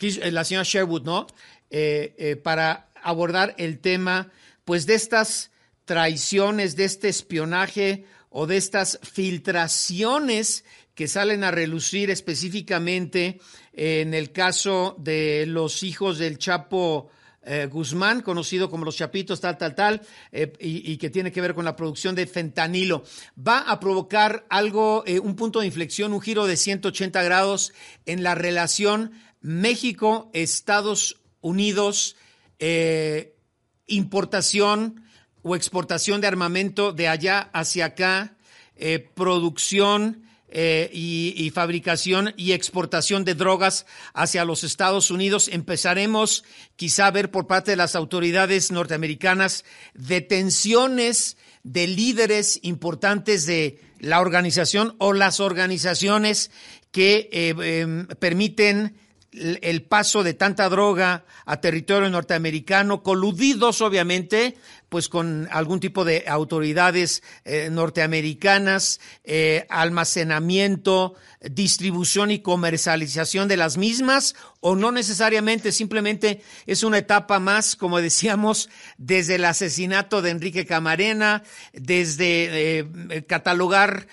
eh, 0.00 0.30
la 0.30 0.44
señora 0.44 0.64
Sherwood, 0.64 1.04
¿no? 1.04 1.26
Eh, 1.70 2.40
para 2.42 2.88
abordar 3.02 3.54
el 3.58 3.78
tema, 3.78 4.30
pues, 4.64 4.86
de 4.86 4.94
estas 4.94 5.50
traiciones, 5.84 6.76
de 6.76 6.84
este 6.84 7.08
espionaje 7.08 8.04
o 8.30 8.46
de 8.46 8.56
estas 8.56 8.98
filtraciones 9.02 10.64
que 10.94 11.08
salen 11.08 11.44
a 11.44 11.50
relucir 11.50 12.10
específicamente 12.10 13.40
en 13.72 14.14
el 14.14 14.32
caso 14.32 14.96
de 14.98 15.46
los 15.46 15.82
hijos 15.82 16.18
del 16.18 16.38
Chapo 16.38 17.10
eh, 17.44 17.66
Guzmán, 17.66 18.22
conocido 18.22 18.70
como 18.70 18.84
los 18.84 18.96
Chapitos, 18.96 19.40
tal, 19.40 19.58
tal, 19.58 19.74
tal, 19.74 20.02
eh, 20.30 20.52
y, 20.60 20.96
que 20.96 21.10
tiene 21.10 21.32
que 21.32 21.40
ver 21.40 21.54
con 21.54 21.64
la 21.64 21.74
producción 21.74 22.14
de 22.14 22.28
fentanilo. 22.28 23.02
Va 23.36 23.58
a 23.58 23.80
provocar 23.80 24.46
algo, 24.48 25.02
eh, 25.06 25.18
un 25.18 25.34
punto 25.34 25.58
de 25.58 25.66
inflexión, 25.66 26.12
un 26.12 26.20
giro 26.20 26.46
de 26.46 26.56
180 26.56 27.20
grados 27.24 27.72
en 28.06 28.22
la 28.22 28.36
relación 28.36 29.10
México-Estados 29.40 31.20
Unidos, 31.40 32.14
importación 33.88 35.04
o 35.42 35.56
exportación 35.56 36.20
de 36.20 36.28
armamento 36.28 36.92
de 36.92 37.08
allá 37.08 37.50
hacia 37.52 37.86
acá, 37.86 38.36
producción 39.16 40.22
eh, 40.54 40.90
y, 40.92 41.50
fabricación 41.50 42.34
y 42.36 42.52
exportación 42.52 43.24
de 43.24 43.34
drogas 43.34 43.86
hacia 44.12 44.44
los 44.44 44.64
Estados 44.64 45.10
Unidos. 45.10 45.48
Empezaremos 45.48 46.44
quizá 46.76 47.06
a 47.06 47.10
ver 47.10 47.30
por 47.30 47.46
parte 47.46 47.72
de 47.72 47.76
las 47.76 47.96
autoridades 47.96 48.70
norteamericanas 48.70 49.64
detenciones 49.94 51.36
de 51.62 51.86
líderes 51.86 52.58
importantes 52.62 53.46
de 53.46 53.80
la 53.98 54.20
organización 54.20 54.94
o 54.98 55.12
las 55.12 55.40
organizaciones 55.40 56.50
que 56.90 57.30
eh, 57.32 57.54
em, 57.80 58.06
permiten 58.06 58.96
el 59.32 59.82
paso 59.82 60.22
de 60.22 60.34
tanta 60.34 60.68
droga 60.68 61.24
a 61.46 61.60
territorio 61.60 62.10
norteamericano, 62.10 63.02
coludidos 63.02 63.80
obviamente 63.80 64.56
pues 64.92 65.08
con 65.08 65.48
algún 65.50 65.80
tipo 65.80 66.04
de 66.04 66.24
autoridades 66.28 67.22
eh, 67.46 67.70
norteamericanas, 67.72 69.00
eh, 69.24 69.64
almacenamiento, 69.70 71.14
distribución 71.40 72.30
y 72.30 72.40
comercialización 72.40 73.48
de 73.48 73.56
las 73.56 73.78
mismas, 73.78 74.34
o 74.60 74.76
no 74.76 74.92
necesariamente, 74.92 75.72
simplemente 75.72 76.42
es 76.66 76.82
una 76.84 76.98
etapa 76.98 77.40
más, 77.40 77.74
como 77.74 78.02
decíamos, 78.02 78.68
desde 78.98 79.36
el 79.36 79.46
asesinato 79.46 80.20
de 80.20 80.28
Enrique 80.28 80.66
Camarena, 80.66 81.42
desde 81.72 82.80
eh, 82.80 83.24
catalogar 83.26 84.06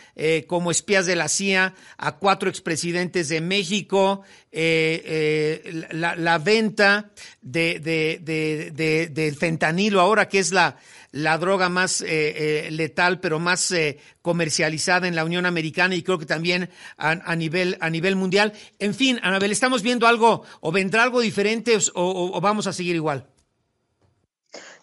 como 0.48 0.72
espías 0.72 1.06
de 1.06 1.16
la 1.16 1.28
CIA 1.28 1.76
a 1.98 2.16
cuatro 2.18 2.50
expresidentes 2.50 3.28
de 3.30 3.42
México, 3.42 4.24
la, 4.52 6.42
venta 6.44 7.12
de, 7.42 7.80
de, 7.80 9.10
del 9.12 9.36
fentanilo 9.36 10.02
ahora, 10.02 10.28
que 10.28 10.40
es 10.40 10.52
la 10.52 10.78
la, 11.12 11.38
droga 11.38 11.70
más 11.70 12.02
eh, 12.02 12.08
eh, 12.68 12.72
letal, 12.72 13.20
pero 13.20 13.40
más 13.40 13.72
eh, 13.72 14.00
comercializada 14.22 15.08
en 15.08 15.16
la 15.16 15.26
Unión 15.26 15.46
Americana 15.46 15.96
y 15.96 16.04
creo 16.04 16.20
que 16.20 16.26
también 16.26 16.70
a, 16.98 17.36
nivel, 17.36 17.78
a 17.80 17.90
nivel 17.90 18.16
mundial. 18.16 18.54
En 18.80 18.94
fin, 18.94 19.20
Anabel, 19.24 19.52
¿estamos 19.52 19.82
viendo 19.82 20.08
algo 20.08 20.44
o 20.62 20.72
vendrá 20.72 21.04
algo 21.04 21.22
diferente 21.22 21.78
o, 21.96 22.42
vamos 22.42 22.68
a 22.68 22.74
seguir 22.74 22.96
igual? 22.96 23.28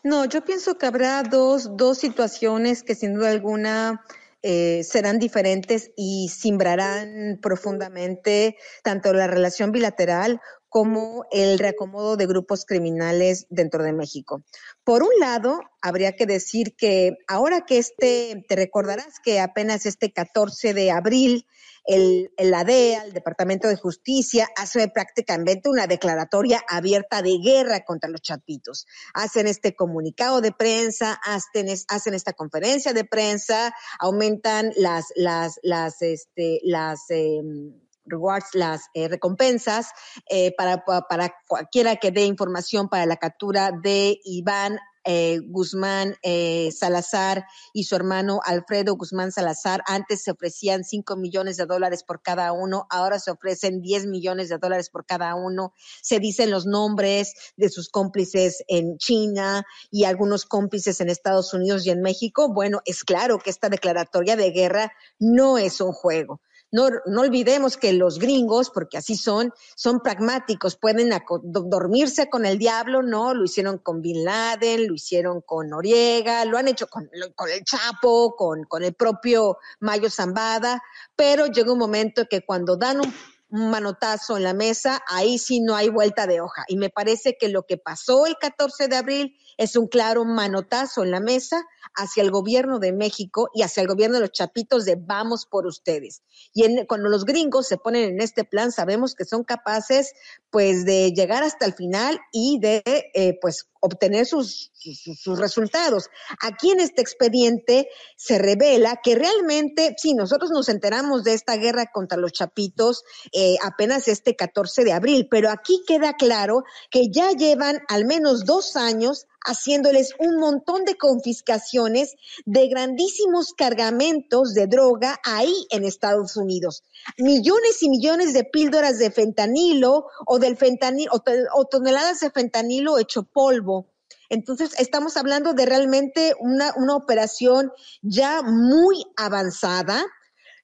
No, 0.03 0.25
yo 0.25 0.45
pienso 0.45 0.79
que 0.79 0.87
habrá 0.87 1.23
dos, 1.23 1.77
dos 1.77 1.99
situaciones 1.99 2.83
que 2.83 2.95
sin 2.95 3.15
duda 3.15 3.31
alguna 3.31 4.05
serán 4.43 5.19
diferentes 5.19 5.91
y 5.97 6.29
simbrarán 6.29 7.41
profundamente 7.43 8.57
tanto 8.85 9.13
la 9.13 9.27
relación 9.27 9.73
bilateral 9.73 10.41
como 10.69 11.25
el 11.31 11.59
reacomodo 11.59 12.17
de 12.17 12.27
grupos 12.27 12.65
criminales 12.65 13.47
dentro 13.51 13.83
de 13.83 13.93
México. 13.93 14.43
Por 14.85 15.03
un 15.03 15.11
lado, 15.21 15.61
habría 15.81 16.17
que 16.17 16.27
decir 16.27 16.75
que 16.77 17.17
ahora 17.29 17.65
que 17.65 17.79
este, 17.79 18.45
te 18.49 18.57
recordarás 18.57 19.21
que 19.23 19.41
apenas 19.41 19.87
este 19.87 20.13
14 20.13 20.75
de 20.75 20.91
abril, 20.91 21.47
el, 21.87 22.33
la 22.39 22.65
DEA, 22.65 23.05
el 23.05 23.13
Departamento 23.13 23.69
de 23.69 23.77
Justicia, 23.77 24.49
hace 24.57 24.89
prácticamente 24.89 25.69
una 25.69 25.87
declaratoria 25.87 26.63
abierta 26.69 27.23
de 27.23 27.39
guerra 27.39 27.85
contra 27.85 28.11
los 28.11 28.21
chapitos. 28.21 28.87
Hacen 29.15 29.47
este 29.47 29.75
comunicado 29.75 30.41
de 30.41 30.53
prensa, 30.53 31.19
hacen, 31.25 31.69
hacen 31.89 32.15
esta 32.15 32.33
conferencia 32.33 32.93
de 32.93 33.05
prensa, 33.05 33.73
aumentan 34.01 34.73
las, 34.77 35.07
las, 35.15 35.61
las, 35.63 36.03
este, 36.03 36.61
las, 36.65 37.09
em, 37.11 37.86
rewards, 38.07 38.55
las 38.55 38.83
eh, 38.95 39.09
recompensas 39.09 39.91
eh, 40.29 40.55
para, 40.57 40.85
para 40.85 41.35
cualquiera 41.47 41.97
que 41.97 42.11
dé 42.11 42.25
información 42.25 42.89
para 42.89 43.07
la 43.07 43.17
captura 43.17 43.73
de 43.73 44.19
Iván 44.25 44.79
eh, 45.09 45.39
Guzmán 45.39 46.17
eh, 46.23 46.73
Salazar 46.73 47.47
y 47.73 47.85
su 47.85 47.95
hermano 47.95 48.41
Alfredo 48.45 48.97
Guzmán 48.97 49.31
Salazar. 49.31 49.85
Antes 49.87 50.25
se 50.25 50.33
ofrecían 50.33 50.83
5 50.83 51.17
millones 51.17 51.57
de 51.57 51.65
dólares 51.65 52.03
por 52.03 52.23
cada 52.23 52.53
uno, 52.53 52.89
ahora 52.91 53.21
se 53.21 53.31
ofrecen 53.31 53.81
10 53.83 54.07
millones 54.07 54.49
de 54.49 54.59
dólares 54.59 54.91
por 54.91 55.07
cada 55.07 55.37
uno. 55.37 55.73
Se 56.03 56.19
dicen 56.19 56.51
los 56.51 56.67
nombres 56.67 57.35
de 57.57 57.69
sus 57.69 57.89
cómplices 57.89 58.65
en 58.67 58.99
China 58.99 59.65
y 59.93 60.05
algunos 60.05 60.45
cómplices 60.45 61.01
en 61.01 61.09
Estados 61.09 61.55
Unidos 61.55 61.87
y 61.87 61.91
en 61.91 62.03
México. 62.03 62.53
Bueno, 62.53 62.81
es 62.85 63.05
claro 63.05 63.39
que 63.39 63.51
esta 63.51 63.69
declaratoria 63.69 64.35
de 64.35 64.51
guerra 64.51 64.93
no 65.21 65.57
es 65.57 65.81
un 65.81 65.93
juego. 65.93 66.41
No, 66.73 66.89
no 67.07 67.21
olvidemos 67.21 67.77
que 67.77 67.93
los 67.93 68.19
gringos, 68.19 68.71
porque 68.71 68.99
así 68.99 69.17
son, 69.17 69.53
son 69.77 70.01
pragmáticos, 70.01 70.77
pueden 70.77 71.11
dormirse 71.43 72.29
con 72.29 72.45
el 72.45 72.59
diablo, 72.59 73.03
¿no? 73.03 73.35
Lo 73.35 73.45
hicieron 73.45 73.79
con 73.79 74.03
Bin 74.03 74.25
Laden, 74.25 74.89
lo 74.89 74.95
hicieron 74.95 75.41
con 75.43 75.69
Noriega, 75.69 76.45
lo 76.45 76.59
han 76.59 76.69
hecho 76.69 76.89
con, 76.89 77.09
con 77.35 77.51
el 77.51 77.65
Chapo, 77.65 78.35
con, 78.37 78.65
con 78.65 78.83
el 78.83 78.95
propio 78.95 79.59
Mayo 79.81 80.11
Zambada, 80.11 80.83
pero 81.15 81.47
llega 81.47 81.73
un 81.73 81.79
momento 81.79 82.27
que 82.29 82.45
cuando 82.45 82.77
dan 82.77 83.01
un 83.01 83.15
un 83.49 83.71
manotazo 83.71 84.37
en 84.37 84.43
la 84.43 84.55
mesa, 84.55 85.03
ahí 85.09 85.39
sí 85.39 85.61
no 85.61 85.77
hay 85.77 85.89
vuelta 85.89 86.27
de 86.27 86.41
hoja. 86.41 86.65
Y 86.69 86.77
me 86.77 86.91
parece 86.91 87.37
que 87.39 87.49
lo 87.49 87.65
que 87.65 87.77
pasó 87.77 88.27
el 88.27 88.37
14 88.39 88.89
de 88.89 88.97
abril 88.97 89.37
es 89.57 89.77
un 89.77 89.87
claro 89.87 90.25
manotazo 90.25 91.03
en 91.03 91.11
la 91.11 91.21
mesa 91.21 91.67
hacia 91.95 92.23
el 92.23 92.31
gobierno 92.31 92.79
de 92.79 92.93
México 92.93 93.49
y 93.55 93.63
hacia 93.63 93.81
el 93.81 93.89
gobierno 93.89 94.17
de 94.17 94.23
los 94.23 94.33
chapitos 94.33 94.85
de 94.85 94.97
vamos 94.97 95.47
por 95.47 95.67
ustedes. 95.67 96.23
Y 96.53 96.85
cuando 96.87 97.09
los 97.09 97.25
gringos 97.25 97.67
se 97.67 97.79
ponen 97.79 98.11
en 98.11 98.21
este 98.21 98.45
plan, 98.45 98.73
sabemos 98.73 99.15
que 99.15 99.25
son 99.25 99.45
capaces 99.45 100.13
pues 100.51 100.85
de 100.85 101.13
llegar 101.13 101.43
hasta 101.43 101.67
el 101.67 101.75
final 101.75 102.19
y 102.33 102.59
de 102.61 102.83
eh, 102.87 103.39
pues 103.41 103.69
obtener 103.81 104.27
sus, 104.27 104.73
sus, 104.75 105.39
resultados. 105.39 106.11
Aquí 106.41 106.71
en 106.71 106.81
este 106.81 107.03
expediente 107.03 107.89
se 108.17 108.39
revela 108.39 109.01
que 109.03 109.15
realmente, 109.15 109.95
sí, 109.97 110.15
nosotros 110.15 110.51
nos 110.51 110.69
enteramos 110.69 111.25
de 111.25 111.35
esta 111.35 111.57
guerra 111.57 111.91
contra 111.93 112.19
los 112.19 112.33
chapitos 112.33 113.05
eh, 113.33 113.57
apenas 113.63 114.09
este 114.09 114.35
14 114.35 114.85
de 114.85 114.93
abril, 114.93 115.29
pero 115.31 115.51
aquí 115.51 115.83
queda 115.87 116.15
claro 116.15 116.65
que 116.91 117.11
ya 117.11 117.31
llevan 117.33 117.81
al 117.89 118.07
menos 118.07 118.45
dos 118.45 118.77
años 118.77 119.27
haciéndoles 119.47 120.15
un 120.19 120.37
montón 120.37 120.85
de 120.85 120.97
confiscaciones 120.97 122.15
de 122.45 122.69
grandísimos 122.69 123.55
cargamentos 123.55 124.53
de 124.55 124.67
droga 124.67 125.19
ahí 125.25 125.55
en 125.71 125.85
Estados 125.85 126.37
Unidos. 126.37 126.83
Millones 127.17 127.83
y 127.83 127.88
millones 127.88 128.35
de 128.35 128.45
píldoras 128.45 128.99
de 128.99 129.11
fentanilo 129.11 130.07
o 130.26 130.38
del 130.38 130.57
fentanilo 130.57 131.12
o, 131.55 131.65
toneladas 131.65 132.21
de 132.21 132.31
fentanilo 132.31 132.99
hecho 132.99 133.23
polvo. 133.23 133.87
Entonces, 134.29 134.73
estamos 134.79 135.17
hablando 135.17 135.55
de 135.55 135.67
realmente 135.67 136.35
una, 136.41 136.75
una 136.76 136.97
operación 136.97 137.71
ya 138.03 138.43
muy 138.43 139.05
avanzada, 139.17 140.05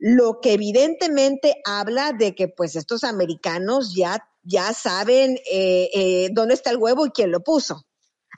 lo 0.01 0.41
que 0.41 0.55
evidentemente 0.55 1.63
habla 1.65 2.13
de 2.13 2.35
que 2.35 2.49
pues 2.49 2.75
estos 2.75 3.05
americanos 3.05 3.95
ya, 3.95 4.29
ya 4.43 4.73
saben 4.73 5.39
eh, 5.49 5.91
eh, 5.95 6.29
dónde 6.33 6.55
está 6.55 6.71
el 6.71 6.79
huevo 6.79 7.07
y 7.07 7.11
quién 7.11 7.31
lo 7.31 7.45
puso. 7.45 7.87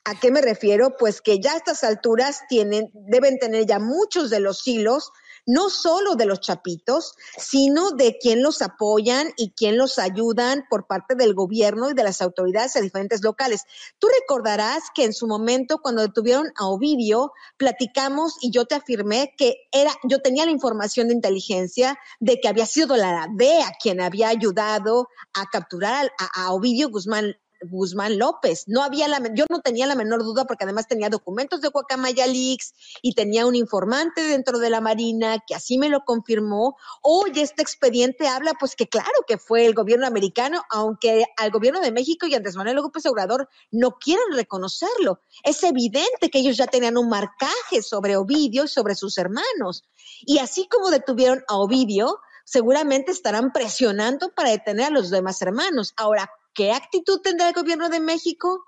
¿A 0.06 0.20
qué 0.20 0.30
me 0.30 0.42
refiero? 0.42 0.96
Pues 0.98 1.22
que 1.22 1.40
ya 1.40 1.54
a 1.54 1.56
estas 1.56 1.82
alturas 1.82 2.42
tienen, 2.46 2.90
deben 2.92 3.38
tener 3.38 3.64
ya 3.64 3.78
muchos 3.78 4.28
de 4.28 4.38
los 4.38 4.66
hilos, 4.68 5.12
no 5.46 5.70
solo 5.70 6.14
de 6.14 6.26
los 6.26 6.40
chapitos, 6.40 7.14
sino 7.38 7.90
de 7.90 8.18
quién 8.18 8.42
los 8.42 8.60
apoyan 8.60 9.32
y 9.38 9.52
quién 9.56 9.78
los 9.78 9.98
ayudan 9.98 10.64
por 10.68 10.86
parte 10.86 11.14
del 11.14 11.32
gobierno 11.32 11.88
y 11.88 11.94
de 11.94 12.04
las 12.04 12.20
autoridades 12.20 12.76
a 12.76 12.82
diferentes 12.82 13.22
locales. 13.22 13.62
Tú 13.98 14.08
recordarás 14.20 14.84
que 14.94 15.04
en 15.04 15.14
su 15.14 15.26
momento, 15.26 15.78
cuando 15.78 16.02
detuvieron 16.02 16.52
a 16.56 16.66
Ovidio, 16.66 17.32
platicamos 17.56 18.36
y 18.42 18.50
yo 18.50 18.66
te 18.66 18.74
afirmé 18.74 19.32
que 19.38 19.56
era, 19.72 19.92
yo 20.04 20.20
tenía 20.20 20.44
la 20.44 20.50
información 20.50 21.08
de 21.08 21.14
inteligencia 21.14 21.98
de 22.20 22.40
que 22.40 22.48
había 22.48 22.66
sido 22.66 22.94
la 22.96 23.26
DEA 23.34 23.72
quien 23.82 24.02
había 24.02 24.28
ayudado 24.28 25.08
a 25.32 25.46
capturar 25.46 26.12
a, 26.18 26.44
a 26.44 26.52
Ovidio 26.52 26.90
Guzmán 26.90 27.36
Guzmán 27.68 28.18
López. 28.18 28.64
No 28.66 28.82
había 28.82 29.08
la, 29.08 29.20
yo 29.34 29.44
no 29.50 29.60
tenía 29.60 29.86
la 29.86 29.94
menor 29.94 30.22
duda 30.22 30.44
porque 30.44 30.64
además 30.64 30.88
tenía 30.88 31.08
documentos 31.08 31.60
de 31.60 31.68
Guacamaya 31.68 32.26
Leaks 32.26 32.74
y 33.02 33.14
tenía 33.14 33.46
un 33.46 33.54
informante 33.54 34.22
dentro 34.22 34.58
de 34.58 34.70
la 34.70 34.80
Marina 34.80 35.38
que 35.46 35.54
así 35.54 35.78
me 35.78 35.88
lo 35.88 36.04
confirmó. 36.04 36.76
Hoy 37.02 37.32
este 37.36 37.62
expediente 37.62 38.28
habla 38.28 38.52
pues 38.58 38.76
que 38.76 38.88
claro 38.88 39.24
que 39.26 39.38
fue 39.38 39.66
el 39.66 39.74
gobierno 39.74 40.06
americano, 40.06 40.62
aunque 40.70 41.24
al 41.36 41.50
gobierno 41.50 41.80
de 41.80 41.92
México 41.92 42.26
y 42.26 42.34
Andrés 42.34 42.56
Manuel 42.56 42.76
López 42.76 43.06
Obrador 43.06 43.48
no 43.70 43.98
quieren 43.98 44.32
reconocerlo. 44.32 45.20
Es 45.42 45.62
evidente 45.62 46.30
que 46.30 46.38
ellos 46.38 46.56
ya 46.56 46.66
tenían 46.66 46.96
un 46.96 47.08
marcaje 47.08 47.82
sobre 47.82 48.16
Ovidio 48.16 48.64
y 48.64 48.68
sobre 48.68 48.94
sus 48.94 49.18
hermanos. 49.18 49.84
Y 50.22 50.38
así 50.38 50.68
como 50.68 50.90
detuvieron 50.90 51.42
a 51.48 51.56
Ovidio, 51.56 52.18
seguramente 52.44 53.10
estarán 53.10 53.52
presionando 53.52 54.30
para 54.34 54.50
detener 54.50 54.86
a 54.86 54.90
los 54.90 55.10
demás 55.10 55.40
hermanos. 55.42 55.94
Ahora, 55.96 56.30
¿Qué 56.54 56.72
actitud 56.72 57.20
tendrá 57.20 57.48
el 57.48 57.54
gobierno 57.54 57.88
de 57.88 58.00
México? 58.00 58.64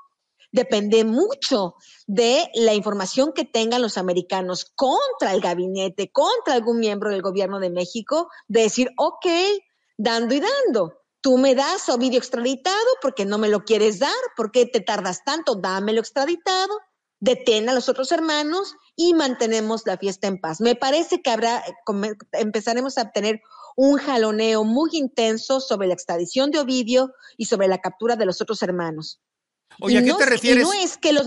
Depende 0.52 1.04
mucho 1.04 1.74
de 2.06 2.50
la 2.54 2.74
información 2.74 3.32
que 3.32 3.44
tengan 3.44 3.82
los 3.82 3.98
americanos 3.98 4.72
contra 4.74 5.32
el 5.32 5.40
gabinete, 5.40 6.10
contra 6.10 6.54
algún 6.54 6.78
miembro 6.78 7.10
del 7.10 7.22
gobierno 7.22 7.60
de 7.60 7.70
México, 7.70 8.28
de 8.48 8.62
decir, 8.62 8.90
ok, 8.96 9.26
dando 9.96 10.34
y 10.34 10.40
dando. 10.40 11.02
Tú 11.20 11.38
me 11.38 11.54
das 11.54 11.88
Ovidio 11.88 12.18
extraditado 12.18 12.86
porque 13.02 13.24
no 13.24 13.38
me 13.38 13.48
lo 13.48 13.64
quieres 13.64 13.98
dar, 13.98 14.14
¿por 14.36 14.50
qué 14.50 14.66
te 14.66 14.80
tardas 14.80 15.24
tanto? 15.24 15.56
Dámelo 15.56 16.00
extraditado, 16.00 16.78
detén 17.20 17.68
a 17.68 17.74
los 17.74 17.88
otros 17.88 18.12
hermanos 18.12 18.76
y 18.94 19.14
mantenemos 19.14 19.82
la 19.86 19.98
fiesta 19.98 20.28
en 20.28 20.40
paz. 20.40 20.60
Me 20.60 20.74
parece 20.74 21.22
que 21.22 21.30
habrá, 21.30 21.64
empezaremos 22.32 22.98
a 22.98 23.10
tener 23.10 23.40
un 23.76 23.98
jaloneo 23.98 24.64
muy 24.64 24.90
intenso 24.94 25.60
sobre 25.60 25.86
la 25.86 25.94
extradición 25.94 26.50
de 26.50 26.58
Ovidio 26.58 27.12
y 27.36 27.44
sobre 27.44 27.68
la 27.68 27.78
captura 27.78 28.16
de 28.16 28.26
los 28.26 28.40
otros 28.40 28.62
hermanos. 28.62 29.20
Oye, 29.80 29.98
¿a 29.98 30.02
qué 30.02 30.14
te 30.14 30.26
refieres? 30.26 30.64
no 30.64 30.72
es 30.72 30.96
que 30.96 31.12
los, 31.12 31.26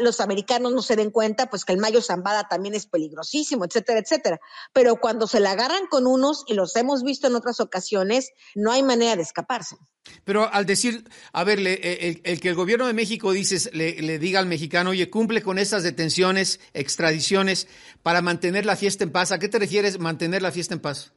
los, 0.00 0.20
americanos 0.20 0.72
no 0.72 0.82
se 0.82 0.96
den 0.96 1.10
cuenta, 1.10 1.48
pues 1.48 1.64
que 1.64 1.72
el 1.72 1.78
Mayo 1.78 2.02
Zambada 2.02 2.48
también 2.48 2.74
es 2.74 2.86
peligrosísimo, 2.86 3.64
etcétera, 3.64 4.00
etcétera. 4.00 4.40
Pero 4.72 4.96
cuando 4.96 5.26
se 5.26 5.40
la 5.40 5.52
agarran 5.52 5.86
con 5.88 6.06
unos, 6.06 6.44
y 6.46 6.54
los 6.54 6.74
hemos 6.76 7.02
visto 7.02 7.28
en 7.28 7.36
otras 7.36 7.60
ocasiones, 7.60 8.30
no 8.54 8.72
hay 8.72 8.82
manera 8.82 9.16
de 9.16 9.22
escaparse. 9.22 9.76
Pero 10.24 10.52
al 10.52 10.66
decir, 10.66 11.04
a 11.32 11.44
ver, 11.44 11.60
eh, 11.60 12.20
el, 12.24 12.40
que 12.40 12.48
el 12.48 12.54
gobierno 12.54 12.86
de 12.86 12.94
México 12.94 13.32
dice, 13.32 13.70
le, 13.72 14.00
le, 14.02 14.18
diga 14.18 14.40
al 14.40 14.46
mexicano, 14.46 14.90
oye, 14.90 15.10
cumple 15.10 15.42
con 15.42 15.58
estas 15.58 15.82
detenciones, 15.82 16.60
extradiciones, 16.72 17.68
para 18.02 18.22
mantener 18.22 18.66
la 18.66 18.76
fiesta 18.76 19.04
en 19.04 19.12
paz, 19.12 19.30
¿a 19.30 19.38
qué 19.38 19.48
te 19.48 19.58
refieres 19.58 19.98
mantener 19.98 20.42
la 20.42 20.50
fiesta 20.50 20.74
en 20.74 20.80
paz? 20.80 21.12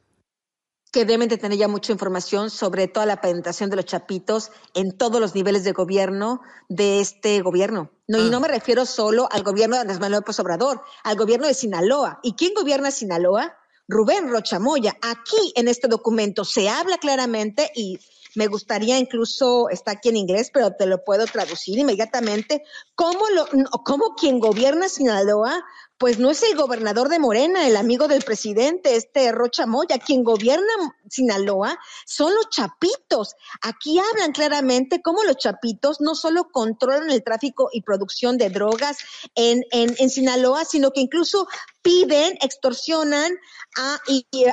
Que 0.94 1.04
deben 1.04 1.28
de 1.28 1.38
tener 1.38 1.58
ya 1.58 1.66
mucha 1.66 1.90
información 1.90 2.50
sobre 2.50 2.86
toda 2.86 3.04
la 3.04 3.20
penetración 3.20 3.68
de 3.68 3.74
los 3.74 3.84
chapitos 3.84 4.52
en 4.74 4.96
todos 4.96 5.20
los 5.20 5.34
niveles 5.34 5.64
de 5.64 5.72
gobierno 5.72 6.40
de 6.68 7.00
este 7.00 7.42
gobierno. 7.42 7.90
No, 8.06 8.20
Y 8.20 8.30
no 8.30 8.36
ah. 8.36 8.40
me 8.40 8.46
refiero 8.46 8.86
solo 8.86 9.28
al 9.32 9.42
gobierno 9.42 9.74
de 9.74 9.80
Andrés 9.80 9.98
Manuel 9.98 10.20
López 10.20 10.38
Obrador, 10.38 10.82
al 11.02 11.16
gobierno 11.16 11.48
de 11.48 11.54
Sinaloa. 11.54 12.20
¿Y 12.22 12.34
quién 12.34 12.54
gobierna 12.54 12.92
Sinaloa? 12.92 13.56
Rubén 13.88 14.30
Rochamoya. 14.30 14.96
Aquí 15.02 15.52
en 15.56 15.66
este 15.66 15.88
documento 15.88 16.44
se 16.44 16.68
habla 16.68 16.96
claramente 16.98 17.72
y 17.74 17.98
me 18.36 18.46
gustaría 18.46 18.96
incluso, 18.96 19.68
está 19.70 19.92
aquí 19.92 20.10
en 20.10 20.16
inglés, 20.16 20.50
pero 20.54 20.76
te 20.76 20.86
lo 20.86 21.04
puedo 21.04 21.24
traducir 21.26 21.76
inmediatamente, 21.76 22.62
cómo, 22.94 23.28
lo, 23.30 23.46
cómo 23.84 24.14
quien 24.14 24.38
gobierna 24.38 24.88
Sinaloa 24.88 25.64
pues 25.98 26.18
no 26.18 26.30
es 26.30 26.42
el 26.42 26.56
gobernador 26.56 27.08
de 27.08 27.18
Morena, 27.18 27.66
el 27.66 27.76
amigo 27.76 28.08
del 28.08 28.22
presidente, 28.22 28.96
este 28.96 29.30
Rocha 29.30 29.66
Moya, 29.66 29.98
quien 29.98 30.24
gobierna 30.24 30.66
Sinaloa, 31.08 31.78
son 32.04 32.34
los 32.34 32.50
chapitos. 32.50 33.34
Aquí 33.62 33.98
hablan 33.98 34.32
claramente 34.32 35.00
cómo 35.02 35.22
los 35.22 35.36
chapitos 35.36 36.00
no 36.00 36.14
solo 36.14 36.48
controlan 36.50 37.10
el 37.10 37.22
tráfico 37.22 37.68
y 37.72 37.82
producción 37.82 38.38
de 38.38 38.50
drogas 38.50 38.98
en, 39.34 39.62
en, 39.70 40.10
Sinaloa, 40.10 40.64
sino 40.64 40.90
que 40.90 41.00
incluso 41.00 41.46
piden, 41.82 42.36
extorsionan 42.40 43.32
a, 43.76 43.98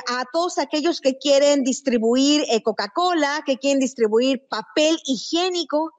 a 0.08 0.24
todos 0.32 0.58
aquellos 0.58 1.00
que 1.00 1.18
quieren 1.18 1.64
distribuir 1.64 2.44
eh, 2.48 2.62
Coca-Cola, 2.62 3.42
que 3.44 3.58
quieren 3.58 3.80
distribuir 3.80 4.46
papel 4.48 4.98
higiénico, 5.04 5.92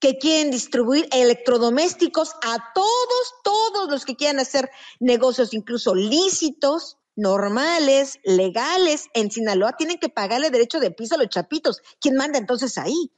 que 0.00 0.18
quieren 0.18 0.50
distribuir 0.50 1.08
electrodomésticos 1.12 2.34
a 2.42 2.72
todos, 2.74 3.34
todos 3.42 3.90
los 3.90 4.04
que 4.04 4.16
quieran 4.16 4.38
hacer 4.38 4.70
negocios 5.00 5.54
incluso 5.54 5.94
lícitos, 5.94 6.98
normales, 7.16 8.18
legales 8.24 9.06
en 9.14 9.30
Sinaloa, 9.30 9.76
tienen 9.76 9.98
que 9.98 10.10
pagarle 10.10 10.50
derecho 10.50 10.80
de 10.80 10.90
piso 10.90 11.14
a 11.14 11.18
los 11.18 11.28
chapitos. 11.28 11.80
¿Quién 11.98 12.16
manda 12.16 12.38
entonces 12.38 12.76
ahí? 12.76 13.10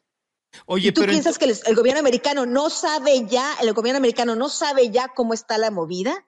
Oye, 0.67 0.93
¿Tú 0.93 1.05
piensas 1.05 1.37
que 1.39 1.45
el, 1.45 1.75
gobierno 1.75 2.01
americano 2.01 2.47
no 2.47 2.71
sabe 2.71 3.27
ya, 3.27 3.55
el 3.61 3.73
gobierno 3.75 3.99
americano 3.99 4.35
no 4.35 4.49
sabe 4.49 4.91
ya 4.91 5.09
cómo 5.09 5.35
está 5.35 5.59
la 5.59 5.71
movida? 5.71 6.27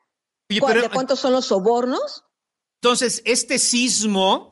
Oye, 0.50 0.90
¿Cuántos 0.92 1.20
son 1.20 1.32
los 1.32 1.46
sobornos? 1.46 2.24
Entonces, 2.82 3.22
este 3.24 3.58
sismo 3.58 4.49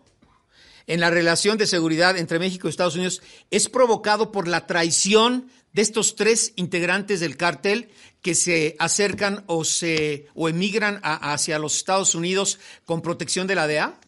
en 0.88 1.00
la 1.00 1.10
relación 1.10 1.58
de 1.58 1.66
seguridad 1.66 2.16
entre 2.16 2.40
México 2.40 2.66
y 2.66 2.70
Estados 2.70 2.96
Unidos 2.96 3.22
es 3.52 3.68
provocado 3.68 4.32
por 4.32 4.48
la 4.48 4.66
traición 4.66 5.48
de 5.72 5.82
estos 5.82 6.16
tres 6.16 6.54
integrantes 6.56 7.20
del 7.20 7.36
cártel 7.36 7.90
que 8.22 8.34
se 8.34 8.74
acercan 8.78 9.44
o 9.46 9.64
se 9.64 10.26
o 10.34 10.48
emigran 10.48 10.98
hacia 11.02 11.58
los 11.58 11.76
Estados 11.76 12.14
Unidos 12.14 12.58
con 12.84 13.02
protección 13.02 13.46
de 13.46 13.54
la 13.54 13.66
DEA? 13.66 14.00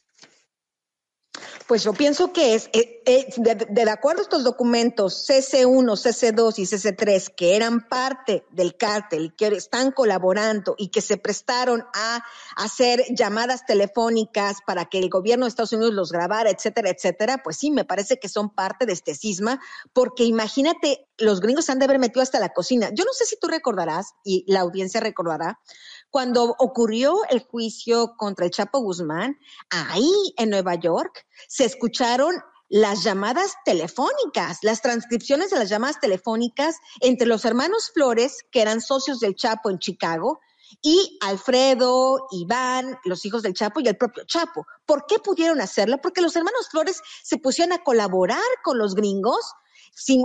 Pues 1.70 1.84
yo 1.84 1.92
pienso 1.92 2.32
que 2.32 2.56
es, 2.56 2.68
eh, 2.72 3.00
eh, 3.06 3.32
de, 3.36 3.90
acuerdo 3.92 4.18
a 4.18 4.24
estos 4.24 4.42
documentos, 4.42 5.24
CC1, 5.28 5.94
CC2 5.94 6.58
y 6.58 6.62
CC3, 6.66 7.32
que 7.32 7.54
eran 7.54 7.86
parte 7.88 8.44
del 8.50 8.76
cártel, 8.76 9.36
que 9.36 9.46
están 9.46 9.92
colaborando 9.92 10.74
y 10.76 10.88
que 10.88 11.00
se 11.00 11.16
prestaron 11.16 11.84
a 11.94 12.24
hacer 12.56 13.04
llamadas 13.10 13.66
telefónicas 13.66 14.56
para 14.66 14.86
que 14.86 14.98
el 14.98 15.08
gobierno 15.08 15.44
de 15.44 15.50
Estados 15.50 15.72
Unidos 15.72 15.94
los 15.94 16.10
grabara, 16.10 16.50
etcétera, 16.50 16.90
etcétera, 16.90 17.40
pues 17.44 17.58
sí, 17.58 17.70
me 17.70 17.84
parece 17.84 18.18
que 18.18 18.28
son 18.28 18.50
parte 18.50 18.84
de 18.84 18.92
este 18.92 19.14
cisma, 19.14 19.60
porque 19.92 20.24
imagínate, 20.24 21.06
los 21.18 21.40
gringos 21.40 21.70
han 21.70 21.78
de 21.78 21.84
haber 21.84 22.00
metido 22.00 22.22
hasta 22.22 22.40
la 22.40 22.48
cocina. 22.48 22.90
Yo 22.92 23.04
no 23.04 23.12
sé 23.12 23.26
si 23.26 23.36
tú 23.38 23.46
recordarás, 23.46 24.14
y 24.24 24.44
la 24.48 24.60
audiencia 24.60 25.00
recordará, 25.00 25.60
cuando 26.10 26.56
ocurrió 26.58 27.18
el 27.30 27.40
juicio 27.40 28.14
contra 28.16 28.44
el 28.44 28.50
Chapo 28.50 28.80
Guzmán, 28.80 29.38
ahí 29.70 30.10
en 30.36 30.50
Nueva 30.50 30.74
York 30.74 31.26
se 31.48 31.64
escucharon 31.64 32.34
las 32.68 33.02
llamadas 33.02 33.54
telefónicas, 33.64 34.58
las 34.62 34.80
transcripciones 34.80 35.50
de 35.50 35.58
las 35.58 35.68
llamadas 35.68 35.98
telefónicas 36.00 36.76
entre 37.00 37.26
los 37.26 37.44
hermanos 37.44 37.90
Flores, 37.92 38.44
que 38.52 38.62
eran 38.62 38.80
socios 38.80 39.18
del 39.18 39.34
Chapo 39.34 39.70
en 39.70 39.78
Chicago, 39.78 40.40
y 40.82 41.18
Alfredo, 41.20 42.28
Iván, 42.30 42.96
los 43.04 43.24
hijos 43.24 43.42
del 43.42 43.54
Chapo 43.54 43.80
y 43.80 43.88
el 43.88 43.96
propio 43.96 44.24
Chapo. 44.24 44.66
¿Por 44.86 45.04
qué 45.06 45.18
pudieron 45.18 45.60
hacerlo? 45.60 45.98
Porque 46.00 46.20
los 46.20 46.36
hermanos 46.36 46.68
Flores 46.70 47.00
se 47.24 47.38
pusieron 47.38 47.72
a 47.72 47.82
colaborar 47.82 48.40
con 48.62 48.78
los 48.78 48.94
gringos 48.94 49.52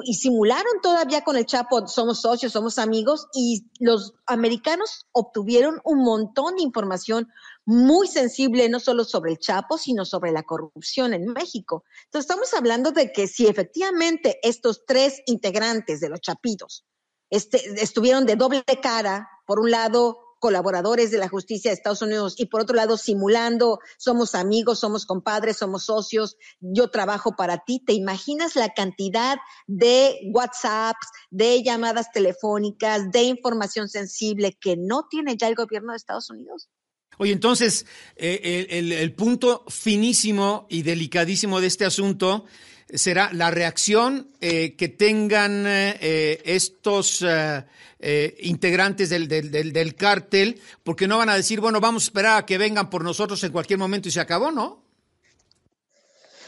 y 0.04 0.14
simularon 0.14 0.82
todavía 0.82 1.24
con 1.24 1.36
el 1.36 1.46
Chapo, 1.46 1.88
somos 1.88 2.22
socios, 2.22 2.54
somos 2.54 2.78
amigos, 2.78 3.28
y 3.34 3.66
los 3.80 4.14
americanos 4.26 5.06
obtuvieron 5.12 5.82
un 5.84 6.04
montón 6.04 6.56
de 6.56 6.64
información 6.64 7.28
muy 7.66 8.08
sensible, 8.08 8.70
no 8.70 8.80
solo 8.80 9.04
sobre 9.04 9.32
el 9.32 9.40
Chapo, 9.40 9.78
sino 9.78 10.06
sobre 10.06 10.32
la 10.32 10.44
corrupción 10.44 11.14
en 11.14 11.26
México. 11.28 11.84
Entonces, 12.06 12.30
estamos 12.30 12.54
hablando 12.54 12.92
de 12.92 13.12
que 13.12 13.28
si 13.28 13.48
efectivamente 13.48 14.40
estos 14.44 14.86
tres 14.86 15.22
integrantes 15.26 16.00
de 16.00 16.10
los 16.10 16.22
Chapitos 16.22 16.86
este, 17.30 17.82
estuvieron 17.82 18.26
de 18.26 18.36
doble 18.36 18.64
cara, 18.82 19.28
por 19.46 19.60
un 19.60 19.72
lado, 19.72 20.25
colaboradores 20.40 21.12
de 21.12 21.18
la 21.18 21.30
justicia 21.30 21.72
de 21.72 21.76
Estados 21.76 22.02
Unidos 22.02 22.36
y 22.38 22.46
por 22.48 22.62
otro 22.62 22.76
lado 22.76 22.98
simulando, 22.98 23.80
somos 23.98 24.36
amigos, 24.36 24.80
somos 24.80 25.06
compadres, 25.06 25.58
somos 25.58 25.86
socios, 25.86 26.38
yo 26.60 26.90
trabajo 26.90 27.36
para 27.36 27.64
ti. 27.66 27.82
¿Te 27.86 27.94
imaginas 27.94 28.56
la 28.56 28.74
cantidad 28.74 29.38
de 29.68 30.20
WhatsApps, 30.34 31.08
de 31.30 31.64
llamadas 31.64 32.12
telefónicas, 32.12 33.12
de 33.12 33.24
información 33.24 33.90
sensible 33.90 34.58
que 34.60 34.76
no 34.78 35.08
tiene 35.10 35.38
ya 35.38 35.48
el 35.48 35.56
gobierno 35.56 35.92
de 35.92 35.98
Estados 35.98 36.30
Unidos? 36.30 36.70
Oye, 37.18 37.32
entonces, 37.32 37.86
eh, 38.18 38.68
el, 38.70 39.14
punto 39.14 39.64
finísimo 39.70 40.68
y 40.70 40.82
delicadísimo 40.82 41.62
de 41.62 41.68
este 41.68 41.86
asunto 41.86 42.46
será 42.94 43.30
la 43.34 43.52
reacción 43.52 44.30
eh, 44.42 44.76
que 44.76 44.88
tengan 44.88 45.66
eh, 45.68 46.42
estos 46.46 47.24
eh, 47.28 48.36
integrantes 48.42 49.10
del, 49.10 49.28
del, 49.28 49.74
del, 49.74 49.96
cártel, 49.96 50.62
porque 50.84 51.08
no 51.08 51.18
van 51.18 51.30
a 51.30 51.36
decir, 51.36 51.60
bueno, 51.60 51.80
vamos 51.80 52.04
a 52.04 52.06
esperar 52.06 52.38
a 52.38 52.46
que 52.46 52.58
vengan 52.58 52.90
por 52.90 53.04
nosotros 53.04 53.44
en 53.44 53.52
cualquier 53.52 53.80
momento 53.80 54.08
y 54.08 54.12
se 54.12 54.20
acabó, 54.20 54.52
¿no? 54.52 54.86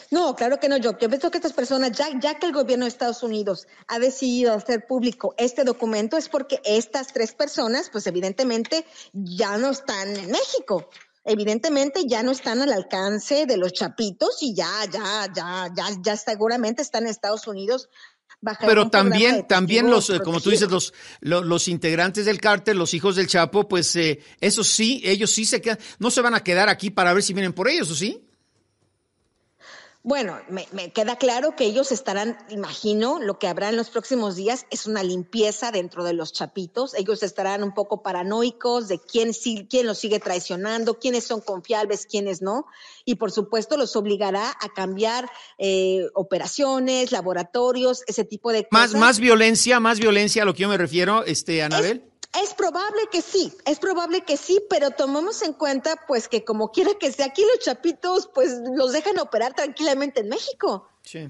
No, 0.10 0.36
claro 0.36 0.58
que 0.60 0.70
no, 0.70 0.78
yo. 0.78 0.98
Yo 0.98 1.10
pienso 1.10 1.30
que 1.32 1.38
estas 1.38 1.54
personas, 1.54 1.92
ya, 1.92 2.08
ya 2.20 2.40
que 2.40 2.46
el 2.46 2.54
gobierno 2.54 2.86
de 2.86 2.90
Estados 2.90 3.24
Unidos 3.24 3.68
ha 3.88 4.00
decidido 4.00 4.54
hacer 4.54 4.88
público 4.88 5.36
este 5.38 5.66
documento, 5.66 6.16
es 6.16 6.30
porque 6.30 6.62
estas 6.64 7.12
tres 7.12 7.34
personas, 7.34 7.90
pues 7.92 8.08
evidentemente 8.08 8.86
ya 9.12 9.58
no 9.58 9.72
están 9.72 10.16
en 10.16 10.32
México 10.32 10.90
evidentemente 11.28 12.06
ya 12.08 12.24
no 12.24 12.32
están 12.32 12.62
al 12.62 12.74
alcance 12.74 13.46
de 13.46 13.58
los 13.58 13.74
chapitos 13.74 14.42
y 14.42 14.56
ya, 14.56 14.72
ya, 14.92 15.28
ya, 15.36 15.70
ya, 15.76 15.86
ya 16.02 16.18
seguramente 16.18 16.82
están 16.82 17.04
en 17.04 17.10
Estados 17.10 17.48
Unidos 17.48 17.90
pero 18.62 18.90
también, 18.90 19.48
también 19.48 19.90
los, 19.90 20.10
eh, 20.10 20.20
como 20.20 20.40
tú 20.40 20.52
dices, 20.52 20.70
los, 20.70 20.94
los, 21.22 21.68
integrantes 21.68 22.26
del 22.26 22.40
cártel, 22.40 22.78
los 22.78 22.94
hijos 22.94 23.16
del 23.16 23.28
Chapo, 23.28 23.68
pues 23.68 23.96
eh, 23.96 24.20
eso 24.40 24.64
sí, 24.64 25.02
ellos 25.04 25.32
sí 25.32 25.44
se 25.44 25.60
quedan, 25.60 25.80
no 25.98 26.12
se 26.12 26.22
van 26.22 26.36
a 26.36 26.44
quedar 26.44 26.70
aquí 26.70 26.92
para 26.92 27.14
ver 27.14 27.24
si 27.24 27.34
vienen 27.34 27.54
por 27.54 27.68
ellos, 27.68 27.90
¿o 27.90 27.96
sí? 27.96 28.27
Bueno, 30.08 30.40
me, 30.48 30.94
queda 30.94 31.18
claro 31.18 31.58
que 31.58 31.66
ellos 31.66 31.92
estarán, 31.92 32.38
imagino, 32.48 33.20
lo 33.20 33.40
que 33.40 33.50
habrá 33.50 33.68
en 33.68 33.76
los 33.76 33.90
próximos 33.90 34.38
días 34.38 34.66
es 34.70 34.86
una 34.86 35.04
limpieza 35.04 35.70
dentro 35.70 36.06
de 36.06 36.14
los 36.14 36.32
chapitos. 36.32 36.94
Ellos 36.94 37.24
estarán 37.24 37.62
un 37.62 37.74
poco 37.74 38.04
paranoicos 38.04 38.88
de 38.88 39.02
quién, 39.02 39.34
quién 39.70 39.86
los 39.86 39.98
sigue 39.98 40.22
traicionando, 40.22 40.98
quiénes 40.98 41.26
son 41.26 41.42
confiables, 41.42 42.06
quiénes 42.06 42.42
no. 42.42 42.68
Y 43.04 43.16
por 43.16 43.34
supuesto 43.34 43.76
los 43.76 43.98
obligará 43.98 44.52
a 44.62 44.70
cambiar 44.74 45.30
eh, 45.58 46.06
operaciones, 46.14 47.12
laboratorios, 47.12 48.04
ese 48.08 48.24
tipo 48.24 48.54
de 48.54 48.66
cosas. 48.66 48.94
Más, 48.94 48.98
más 48.98 49.20
violencia, 49.20 49.82
más 49.82 50.00
violencia 50.00 50.44
a 50.44 50.46
lo 50.46 50.54
que 50.54 50.62
yo 50.62 50.70
me 50.70 50.78
refiero, 50.78 51.26
este, 51.26 51.62
Anabel. 51.62 51.98
Es 51.98 52.17
probable 52.54 53.02
que 53.12 53.22
sí, 53.22 53.54
es 53.66 53.80
probable 53.80 54.22
que 54.22 54.38
sí, 54.38 54.62
pero 54.70 54.92
tomemos 54.92 55.42
en 55.42 55.54
cuenta 55.54 55.96
pues 56.08 56.28
que 56.28 56.44
como 56.44 56.72
quiera 56.72 56.92
que 57.00 57.12
sea, 57.12 57.28
aquí 57.28 57.42
los 57.42 57.60
chapitos 57.64 58.30
pues 58.34 58.52
los 58.76 58.92
dejan 58.92 59.18
operar 59.20 59.54
tranquilamente 59.54 60.22
en 60.22 60.30
México. 60.30 60.88
Sí. 61.04 61.30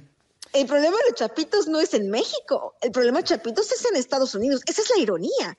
El 0.54 0.66
problema 0.66 0.96
de 0.98 1.10
los 1.10 1.16
chapitos 1.16 1.68
no 1.68 1.80
es 1.80 1.94
en 1.94 2.10
México, 2.10 2.76
el 2.82 2.92
problema 2.92 3.20
de 3.20 3.24
los 3.24 3.30
chapitos 3.30 3.72
es 3.72 3.86
en 3.86 3.96
Estados 3.96 4.34
Unidos. 4.36 4.62
Esa 4.66 4.82
es 4.82 4.90
la 4.96 5.02
ironía. 5.02 5.58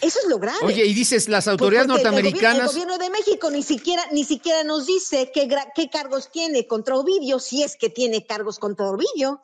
Eso 0.00 0.18
es 0.20 0.28
lo 0.28 0.38
grave. 0.38 0.58
Oye, 0.62 0.84
y 0.84 0.94
dices, 0.94 1.28
las 1.28 1.46
autoridades 1.46 1.86
norteamericanas. 1.86 2.60
El 2.60 2.66
gobierno, 2.66 2.98
de 2.98 3.10
México 3.10 3.50
ni 3.50 3.62
siquiera, 3.62 4.04
ni 4.10 4.24
siquiera 4.24 4.64
nos 4.64 4.86
dice 4.86 5.30
qué, 5.32 5.48
qué 5.74 5.88
cargos 5.88 6.30
tiene 6.32 6.66
contra 6.66 6.96
Ovidio, 6.96 7.38
si 7.38 7.62
es 7.62 7.76
que 7.76 7.88
tiene 7.88 8.26
cargos 8.26 8.58
contra 8.58 8.90
Ovidio. 8.90 9.40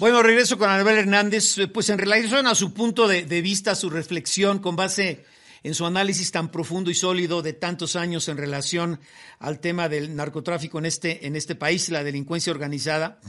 Bueno, 0.00 0.22
regreso 0.22 0.56
con 0.56 0.70
Anabel 0.70 0.96
Hernández. 0.96 1.56
Pues 1.74 1.90
en 1.90 1.98
relación 1.98 2.46
a 2.46 2.54
su 2.54 2.72
punto 2.72 3.06
de, 3.06 3.42
vista, 3.42 3.74
su 3.74 3.90
reflexión 3.90 4.58
con 4.58 4.74
base 4.74 5.26
en 5.62 5.74
su 5.74 5.84
análisis 5.84 6.32
tan 6.32 6.50
profundo 6.50 6.90
y 6.90 6.94
sólido 6.94 7.42
de 7.42 7.52
tantos 7.52 7.96
años 7.96 8.26
en 8.28 8.38
relación 8.38 8.98
al 9.40 9.60
tema 9.60 9.90
del 9.90 10.16
narcotráfico 10.16 10.78
en 10.78 10.86
este, 10.86 11.26
en 11.26 11.36
este 11.36 11.54
país, 11.54 11.90
la 11.90 12.02
delincuencia 12.02 12.50
organizada. 12.50 13.20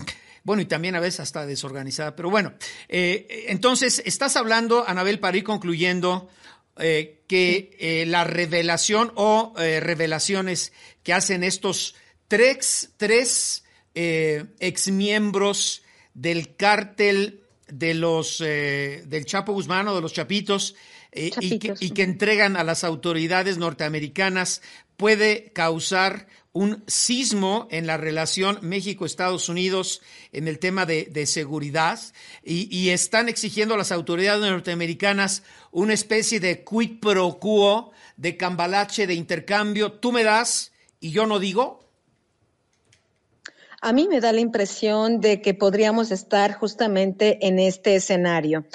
Bueno, 0.46 0.62
y 0.62 0.66
también 0.66 0.96
a 0.96 1.02
veces 1.02 1.20
hasta 1.20 1.46
desorganizada. 1.46 2.16
Pero 2.16 2.30
bueno, 2.30 2.54
eh, 2.88 3.48
entonces 3.50 4.02
estás 4.06 4.38
hablando, 4.38 4.88
Anabel, 4.88 5.20
para 5.20 5.36
ir 5.36 5.44
concluyendo, 5.44 6.30
eh, 6.78 7.26
que 7.28 7.76
eh, 7.82 8.06
la 8.06 8.24
revelación 8.24 9.12
o 9.16 9.54
revelaciones 9.58 10.72
que 11.04 11.12
hacen 11.12 11.44
estos 11.44 11.96
tres, 12.30 12.92
tres 12.96 13.66
exmiembros 13.94 15.82
del 16.13 16.56
cártel 16.56 17.41
de 17.67 17.93
los 17.93 18.41
eh, 18.41 19.04
del 19.08 19.26
Chapo 19.26 19.54
Guzmán 19.54 19.88
o 19.88 19.95
de 19.95 20.02
los 20.02 20.13
Chapitos 20.13 20.76
eh, 21.13 21.32
y, 21.39 21.60
que, 21.60 22.04
entregan 22.04 22.56
a 22.56 22.63
las 22.63 22.84
autoridades 22.84 23.58
norteamericanas 23.58 24.62
puede 24.97 25.52
causar 25.54 26.28
un 26.54 26.84
sismo 26.88 27.67
en 27.71 27.88
la 27.88 27.97
relación 27.97 28.60
México-Estados 28.62 29.47
Unidos 29.47 30.02
en 30.34 30.47
el 30.47 30.60
tema 30.60 30.86
de, 30.86 31.26
seguridad 31.26 32.00
y, 32.43 32.74
y, 32.76 32.89
están 32.89 33.30
exigiendo 33.30 33.74
a 33.74 33.78
las 33.78 33.91
autoridades 33.91 34.50
norteamericanas 34.50 35.43
una 35.71 35.93
especie 35.93 36.39
de 36.41 36.63
quid 36.63 37.00
pro 37.00 37.39
quo, 37.39 37.91
de 38.17 38.36
cambalache, 38.36 39.08
de 39.08 39.13
intercambio. 39.13 39.93
Tú 39.93 40.12
me 40.12 40.24
das 40.24 40.71
y 41.00 41.12
yo 41.12 41.26
no 41.26 41.39
digo. 41.39 41.81
A 43.84 43.94
mí 43.94 44.08
me 44.08 44.22
da 44.22 44.32
la 44.32 44.41
impresión 44.41 45.22
de 45.22 45.41
que 45.41 45.56
podríamos 45.56 46.12
estar 46.12 46.54
justamente 46.54 47.48
en 47.48 47.58
este 47.58 47.96
escenario, 47.96 48.65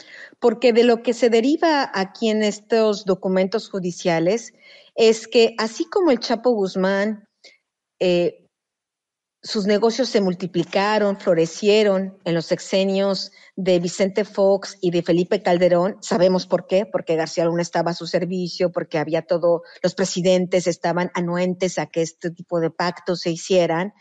porque 0.40 0.72
de 0.72 0.82
lo 0.82 1.00
que 1.02 1.14
se 1.14 1.30
deriva 1.30 1.88
aquí 1.94 2.28
en 2.28 2.42
estos 2.42 3.04
documentos 3.04 3.70
judiciales 3.70 4.52
es 4.96 5.28
que 5.28 5.54
así 5.58 5.84
como 5.84 6.10
el 6.10 6.18
Chapo 6.18 6.50
Guzmán, 6.50 7.28
eh, 8.00 8.46
sus 9.44 9.66
negocios 9.66 10.08
se 10.08 10.20
multiplicaron, 10.20 11.20
florecieron 11.20 12.18
en 12.24 12.34
los 12.34 12.46
sexenios 12.46 13.30
de 13.54 13.78
Vicente 13.78 14.24
Fox 14.24 14.76
y 14.80 14.90
de 14.90 15.02
Felipe 15.04 15.40
Calderón. 15.40 15.98
Sabemos 16.00 16.48
por 16.48 16.66
qué, 16.66 16.84
porque 16.84 17.14
García 17.14 17.44
Luna 17.44 17.62
estaba 17.62 17.92
a 17.92 17.94
su 17.94 18.08
servicio, 18.08 18.72
porque 18.72 18.98
había 18.98 19.22
todo, 19.22 19.62
los 19.84 19.94
presidentes 19.94 20.66
estaban 20.66 21.12
anuentes 21.14 21.78
a 21.78 21.86
que 21.86 22.02
este 22.02 22.32
tipo 22.32 22.58
de 22.58 22.70
pactos 22.70 23.20
se 23.20 23.30
hicieran 23.30 23.92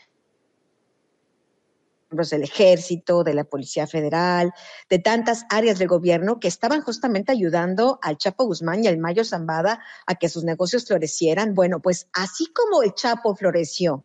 del 2.30 2.42
ejército, 2.42 3.24
de 3.24 3.34
la 3.34 3.44
Policía 3.44 3.86
Federal, 3.86 4.52
de 4.88 4.98
tantas 4.98 5.44
áreas 5.50 5.78
del 5.78 5.88
gobierno 5.88 6.40
que 6.40 6.48
estaban 6.48 6.80
justamente 6.80 7.32
ayudando 7.32 7.98
al 8.02 8.18
Chapo 8.18 8.44
Guzmán 8.44 8.82
y 8.82 8.88
al 8.88 8.98
Mayo 8.98 9.24
Zambada 9.24 9.80
a 10.06 10.14
que 10.14 10.28
sus 10.28 10.44
negocios 10.44 10.86
florecieran. 10.86 11.54
Bueno, 11.54 11.80
pues 11.80 12.08
así 12.12 12.46
como 12.46 12.82
el 12.82 12.94
Chapo 12.94 13.34
floreció 13.36 14.04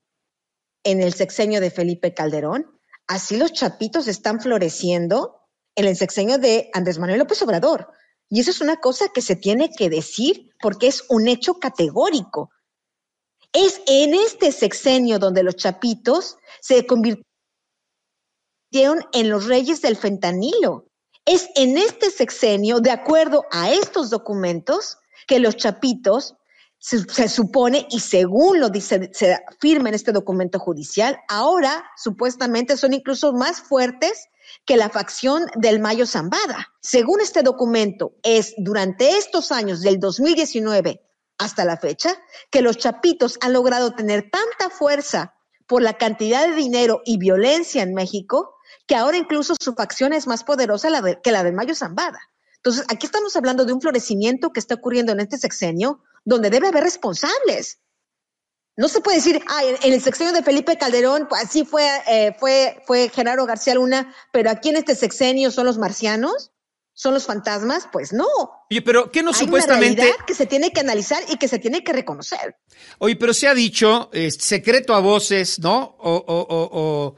en 0.84 1.02
el 1.02 1.14
sexenio 1.14 1.62
de 1.62 1.72
Felipe 1.72 2.14
Calderón, 2.14 2.80
así 3.08 3.38
los 3.38 3.54
chapitos 3.54 4.08
están 4.08 4.40
floreciendo 4.42 5.42
en 5.76 5.86
el 5.86 5.96
sexenio 5.96 6.38
de 6.38 6.70
Andrés 6.74 7.00
Manuel 7.00 7.20
López 7.20 7.42
Obrador. 7.42 7.90
Y 8.30 8.40
eso 8.40 8.52
es 8.52 8.62
una 8.62 8.78
cosa 8.78 9.10
que 9.14 9.22
se 9.22 9.36
tiene 9.36 9.72
que 9.72 9.90
decir 9.90 10.52
porque 10.62 10.88
es 10.88 11.04
un 11.10 11.28
hecho 11.28 11.56
categórico. 11.56 12.50
Es 13.54 13.82
en 13.88 14.14
este 14.14 14.52
sexenio 14.52 15.20
donde 15.20 15.44
los 15.44 15.58
chapitos 15.58 16.38
se 16.62 16.86
convirtieron 16.86 17.31
en 18.72 19.30
los 19.30 19.48
reyes 19.48 19.82
del 19.82 19.98
fentanilo. 19.98 20.86
Es 21.26 21.50
en 21.56 21.78
este 21.78 22.10
sexenio, 22.10 22.80
de 22.80 22.92
acuerdo 22.92 23.46
a 23.52 23.72
estos 23.72 24.10
documentos, 24.10 24.98
que 25.28 25.40
los 25.40 25.56
chapitos 25.56 26.36
se, 26.80 27.28
supone, 27.28 27.86
y 27.92 28.00
según 28.00 28.60
lo 28.60 28.70
dice, 28.70 29.12
se 29.14 29.38
firma 29.60 29.90
en 29.90 29.96
este 29.96 30.12
documento 30.12 30.58
judicial, 30.58 31.20
ahora 31.30 31.86
supuestamente 31.96 32.76
son 32.76 32.94
incluso 32.94 33.34
más 33.34 33.62
fuertes 33.62 34.30
que 34.66 34.78
la 34.78 34.90
facción 34.90 35.46
del 35.56 35.80
Mayo 35.80 36.08
Zambada. 36.08 36.74
Según 36.82 37.22
este 37.22 37.44
documento, 37.44 38.14
es 38.24 38.56
durante 38.58 39.12
estos 39.18 39.52
años 39.52 39.82
del 39.82 40.00
2019 40.00 41.02
hasta 41.38 41.66
la 41.66 41.78
fecha 41.78 42.16
que 42.50 42.64
los 42.64 42.78
chapitos 42.78 43.38
han 43.42 43.54
logrado 43.54 43.94
tener 43.94 44.32
tanta 44.32 44.76
fuerza 44.76 45.36
por 45.68 45.84
la 45.84 45.94
cantidad 45.94 46.48
de 46.48 46.56
dinero 46.56 47.02
y 47.06 47.18
violencia 47.18 47.84
en 47.84 47.94
México 47.94 48.56
que 48.88 48.96
ahora 48.96 49.18
incluso 49.18 49.56
su 49.60 49.74
facción 49.74 50.14
es 50.14 50.28
más 50.28 50.44
poderosa 50.44 50.90
que 51.24 51.32
la 51.32 51.44
del 51.44 51.54
Mayo 51.54 51.76
Zambada. 51.76 52.20
Entonces, 52.58 52.86
aquí 52.90 53.08
estamos 53.08 53.36
hablando 53.36 53.66
de 53.66 53.74
un 53.74 53.82
florecimiento 53.82 54.52
que 54.54 54.60
está 54.60 54.76
ocurriendo 54.76 55.12
en 55.12 55.20
este 55.20 55.38
sexenio, 55.38 56.04
donde 56.24 56.52
debe 56.52 56.68
haber 56.68 56.84
responsables. 56.84 57.80
No 58.78 58.88
se 58.88 59.02
puede 59.02 59.18
decir, 59.18 59.42
ah, 59.48 59.62
en, 59.64 59.94
el 59.94 60.02
sexenio 60.02 60.32
de 60.32 60.44
Felipe 60.44 60.78
Calderón, 60.78 61.28
pues 61.28 61.44
así 61.44 61.66
fue, 61.66 61.88
eh, 62.08 62.36
fue, 62.40 62.82
fue 62.86 63.10
Genaro 63.10 63.46
García 63.46 63.76
Luna, 63.76 64.14
pero 64.32 64.50
aquí 64.52 64.70
en 64.70 64.78
este 64.78 64.96
sexenio 64.96 65.50
son 65.52 65.66
los 65.66 65.78
marcianos, 65.78 66.52
son 66.94 67.16
los 67.16 67.26
fantasmas, 67.26 67.88
pues 67.92 68.14
no. 68.14 68.28
Oye, 68.70 68.82
pero 68.84 69.12
¿qué 69.12 69.24
no 69.24 69.34
supuestamente? 69.34 70.04
Una 70.04 70.26
que 70.26 70.36
se 70.36 70.46
tiene 70.46 70.72
que 70.72 70.82
analizar 70.82 71.22
y 71.30 71.38
que 71.38 71.48
se 71.48 71.58
tiene 71.58 71.84
que 71.84 71.94
reconocer. 71.94 72.58
Oye, 73.00 73.16
pero 73.16 73.34
se 73.34 73.48
ha 73.48 73.54
dicho, 73.56 74.10
secreto 74.38 74.94
a 74.94 75.00
voces, 75.00 75.58
¿no? 75.60 75.96
O, 76.00 76.14
o, 76.16 76.42
o, 76.42 76.70
o 76.72 77.16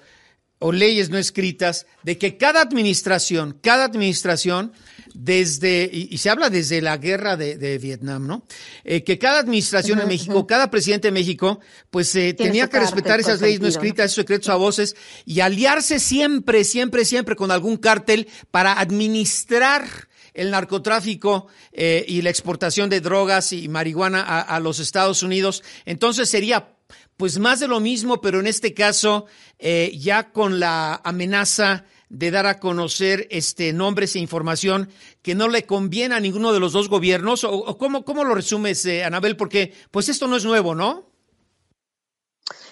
leyes 0.72 1.10
no 1.10 1.18
escritas, 1.18 1.86
de 2.04 2.18
que 2.18 2.38
cada 2.38 2.62
administración, 2.62 3.58
cada 3.62 3.86
administración 3.86 4.72
desde, 5.14 5.90
y, 5.92 6.18
se 6.18 6.30
habla 6.30 6.50
desde 6.50 6.82
la 6.82 6.98
guerra 6.98 7.38
de, 7.38 7.78
Vietnam, 7.78 8.26
¿no? 8.26 8.46
Eh, 8.84 9.04
que 9.04 9.20
cada 9.20 9.40
administración 9.40 10.00
en 10.00 10.08
México, 10.08 10.48
cada 10.48 10.72
presidente 10.72 11.10
de 11.10 11.12
México, 11.12 11.60
pues 11.92 12.16
eh, 12.16 12.34
tenía 12.34 12.68
que 12.68 12.80
respetar 12.80 13.20
esas 13.20 13.42
leyes 13.42 13.60
no 13.60 13.68
escritas, 13.68 14.06
esos 14.06 14.16
secretos 14.16 14.50
a 14.50 14.56
voces 14.56 14.96
y 15.26 15.40
aliarse 15.42 16.00
siempre, 16.00 16.64
siempre, 16.64 17.06
siempre 17.06 17.36
con 17.36 17.52
algún 17.52 17.78
cártel 17.78 18.28
para 18.50 18.80
administrar 18.80 19.86
el 20.34 20.50
narcotráfico 20.50 21.48
eh, 21.72 22.04
y 22.08 22.24
la 22.24 22.32
exportación 22.32 22.90
de 22.90 23.02
drogas 23.02 23.54
y 23.54 23.68
marihuana 23.70 24.22
a, 24.22 24.42
a 24.42 24.60
los 24.60 24.80
Estados 24.80 25.22
Unidos. 25.22 25.64
Entonces 25.86 26.28
sería 26.30 26.74
pues 27.18 27.40
más 27.40 27.60
de 27.60 27.68
lo 27.68 27.80
mismo, 27.80 28.22
pero 28.22 28.40
en 28.40 28.48
este 28.48 28.74
caso 28.74 29.26
eh, 29.60 29.96
ya 29.98 30.32
con 30.32 30.60
la 30.60 31.02
amenaza 31.04 31.86
de 32.14 32.30
dar 32.30 32.46
a 32.46 32.60
conocer 32.60 33.28
este 33.32 33.74
nombres 33.74 34.16
e 34.16 34.20
información 34.20 34.90
que 35.24 35.34
no 35.34 35.48
le 35.48 35.66
conviene 35.66 36.14
a 36.14 36.20
ninguno 36.20 36.54
de 36.54 36.60
los 36.60 36.72
dos 36.72 36.88
gobiernos? 36.88 37.44
¿O, 37.44 37.78
cómo, 37.78 38.06
cómo, 38.06 38.24
lo 38.24 38.36
resumes, 38.36 38.86
eh, 38.86 39.04
Anabel? 39.04 39.36
Porque 39.36 39.74
pues 39.90 40.10
esto 40.10 40.28
no 40.28 40.38
es 40.38 40.46
nuevo, 40.46 40.76
¿no? 40.76 41.10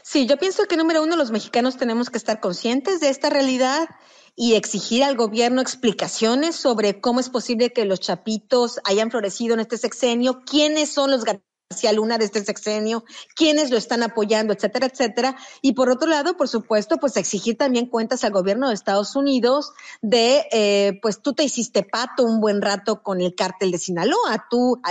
Sí, 0.04 0.28
yo 0.28 0.38
pienso 0.38 0.66
que 0.66 0.78
número 0.78 1.02
uno, 1.02 1.16
los 1.16 1.32
mexicanos 1.32 1.78
tenemos 1.78 2.10
que 2.10 2.18
estar 2.18 2.40
conscientes 2.40 3.00
de 3.00 3.10
esta 3.10 3.30
realidad 3.30 3.90
y 4.36 4.54
exigir 4.54 5.04
al 5.04 5.16
gobierno 5.16 5.62
explicaciones 5.62 6.56
sobre 6.56 7.02
cómo 7.02 7.20
es 7.20 7.30
posible 7.30 7.74
que 7.74 7.86
los 7.86 8.00
chapitos 8.00 8.80
hayan 8.84 9.10
florecido 9.10 9.56
en 9.56 9.62
este 9.62 9.78
sexenio, 9.78 10.42
quiénes 10.46 10.94
son 10.94 11.12
los 11.12 11.24
hacia 11.72 11.92
Luna 11.92 12.18
de 12.18 12.26
este 12.26 12.44
sexenio, 12.44 13.04
quiénes 13.36 13.72
lo 13.72 13.78
están 13.78 14.04
apoyando, 14.04 14.54
etcétera, 14.54 14.88
etcétera. 14.88 15.36
Y 15.62 15.74
por 15.74 15.90
otro 15.90 16.08
lado, 16.08 16.38
por 16.38 16.48
supuesto, 16.48 16.98
pues 16.98 17.18
exigir 17.18 17.58
también 17.58 17.88
cuentas 17.88 18.24
al 18.24 18.32
gobierno 18.32 18.70
de 18.70 18.76
Estados 18.76 19.16
Unidos 19.16 19.74
de, 20.02 20.48
eh, 20.52 21.00
pues 21.02 21.22
tú 21.22 21.34
te 21.34 21.44
hiciste 21.44 21.84
pato 21.84 22.24
un 22.24 22.40
buen 22.40 22.62
rato 22.62 23.02
con 23.04 23.22
el 23.22 23.36
cártel 23.36 23.72
de 23.72 23.78
Sinaloa. 23.78 24.48
Tú 24.50 24.82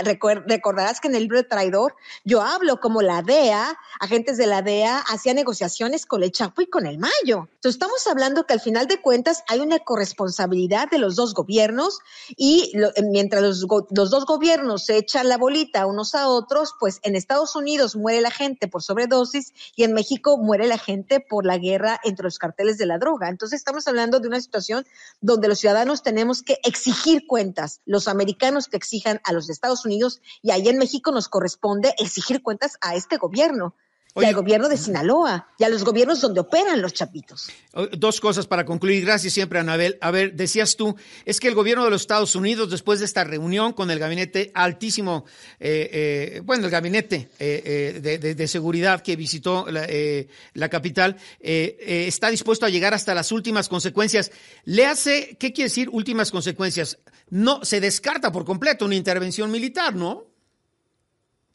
recordarás 0.45 0.99
que 0.99 1.07
en 1.07 1.15
el 1.15 1.23
libro 1.23 1.37
de 1.37 1.43
Traidor 1.43 1.95
yo 2.23 2.41
hablo 2.41 2.79
como 2.79 3.01
la 3.01 3.21
DEA, 3.21 3.77
agentes 3.99 4.37
de 4.37 4.47
la 4.47 4.61
DEA 4.61 4.99
hacían 4.99 5.35
negociaciones 5.35 6.05
con 6.05 6.23
el 6.23 6.31
Chapo 6.31 6.61
y 6.61 6.67
con 6.67 6.85
el 6.85 6.97
Mayo. 6.97 7.47
Entonces 7.55 7.75
estamos 7.75 8.05
hablando 8.07 8.45
que 8.45 8.53
al 8.53 8.61
final 8.61 8.87
de 8.87 9.01
cuentas 9.01 9.43
hay 9.47 9.59
una 9.59 9.79
corresponsabilidad 9.79 10.89
de 10.89 10.97
los 10.97 11.15
dos 11.15 11.33
gobiernos 11.33 11.99
y 12.35 12.73
mientras 13.03 13.41
los, 13.41 13.65
los 13.89 14.09
dos 14.09 14.25
gobiernos 14.25 14.85
se 14.85 14.97
echan 14.97 15.29
la 15.29 15.37
bolita 15.37 15.85
unos 15.85 16.15
a 16.15 16.27
otros, 16.27 16.70
pues 16.79 16.99
en 17.03 17.15
Estados 17.15 17.55
Unidos 17.55 17.95
muere 17.95 18.21
la 18.21 18.31
gente 18.31 18.67
por 18.67 18.83
sobredosis 18.83 19.53
y 19.75 19.83
en 19.83 19.93
México 19.93 20.37
muere 20.37 20.67
la 20.67 20.77
gente 20.77 21.19
por 21.19 21.45
la 21.45 21.57
guerra 21.57 21.99
entre 22.03 22.23
los 22.23 22.37
carteles 22.37 22.77
de 22.77 22.85
la 22.85 22.97
droga. 22.97 23.29
Entonces 23.29 23.59
estamos 23.59 23.87
hablando 23.87 24.19
de 24.19 24.27
una 24.27 24.41
situación 24.41 24.85
donde 25.19 25.47
los 25.47 25.59
ciudadanos 25.59 26.03
tenemos 26.03 26.41
que 26.43 26.57
exigir 26.63 27.25
cuentas, 27.27 27.81
los 27.85 28.07
americanos 28.07 28.67
que 28.67 28.77
exijan 28.77 29.21
a 29.23 29.33
los 29.33 29.49
Estados 29.49 29.85
Unidos 29.85 30.21
y 30.41 30.51
ahí 30.51 30.67
en 30.67 30.77
México 30.77 31.11
nos 31.11 31.29
corresponde 31.29 31.93
exigir 31.97 32.43
cuentas 32.43 32.77
a 32.81 32.95
este 32.95 33.17
gobierno 33.17 33.75
y 34.15 34.25
al 34.25 34.35
gobierno 34.35 34.67
de 34.67 34.77
Sinaloa 34.77 35.47
y 35.57 35.63
a 35.63 35.69
los 35.69 35.83
gobiernos 35.83 36.19
donde 36.19 36.41
operan 36.41 36.81
los 36.81 36.93
chapitos. 36.93 37.49
Dos 37.97 38.19
cosas 38.19 38.45
para 38.47 38.65
concluir. 38.65 39.05
Gracias 39.05 39.33
siempre, 39.33 39.59
Anabel. 39.59 39.97
A 40.01 40.11
ver, 40.11 40.33
decías 40.33 40.75
tú, 40.75 40.95
es 41.25 41.39
que 41.39 41.47
el 41.47 41.55
gobierno 41.55 41.85
de 41.85 41.91
los 41.91 42.01
Estados 42.01 42.35
Unidos, 42.35 42.69
después 42.69 42.99
de 42.99 43.05
esta 43.05 43.23
reunión 43.23 43.73
con 43.73 43.89
el 43.89 43.99
gabinete 43.99 44.51
altísimo, 44.53 45.25
eh, 45.59 45.89
eh, 45.91 46.41
bueno, 46.43 46.65
el 46.65 46.71
gabinete 46.71 47.29
eh, 47.39 47.99
de, 48.35 48.47
seguridad 48.47 49.01
que 49.01 49.15
visitó 49.15 49.67
la, 49.69 49.87
la 50.53 50.69
capital, 50.69 51.15
está 51.39 52.29
dispuesto 52.29 52.65
a 52.65 52.69
llegar 52.69 52.93
hasta 52.93 53.13
las 53.13 53.31
últimas 53.31 53.69
consecuencias. 53.69 54.31
Le 54.65 54.85
hace, 54.85 55.37
¿qué 55.39 55.53
quiere 55.53 55.69
decir 55.69 55.89
últimas 55.89 56.31
consecuencias? 56.31 56.97
No, 57.29 57.63
se 57.63 57.79
descarta 57.79 58.31
por 58.31 58.43
completo 58.43 58.85
una 58.85 58.95
intervención 58.95 59.49
militar, 59.51 59.95
¿no? 59.95 60.30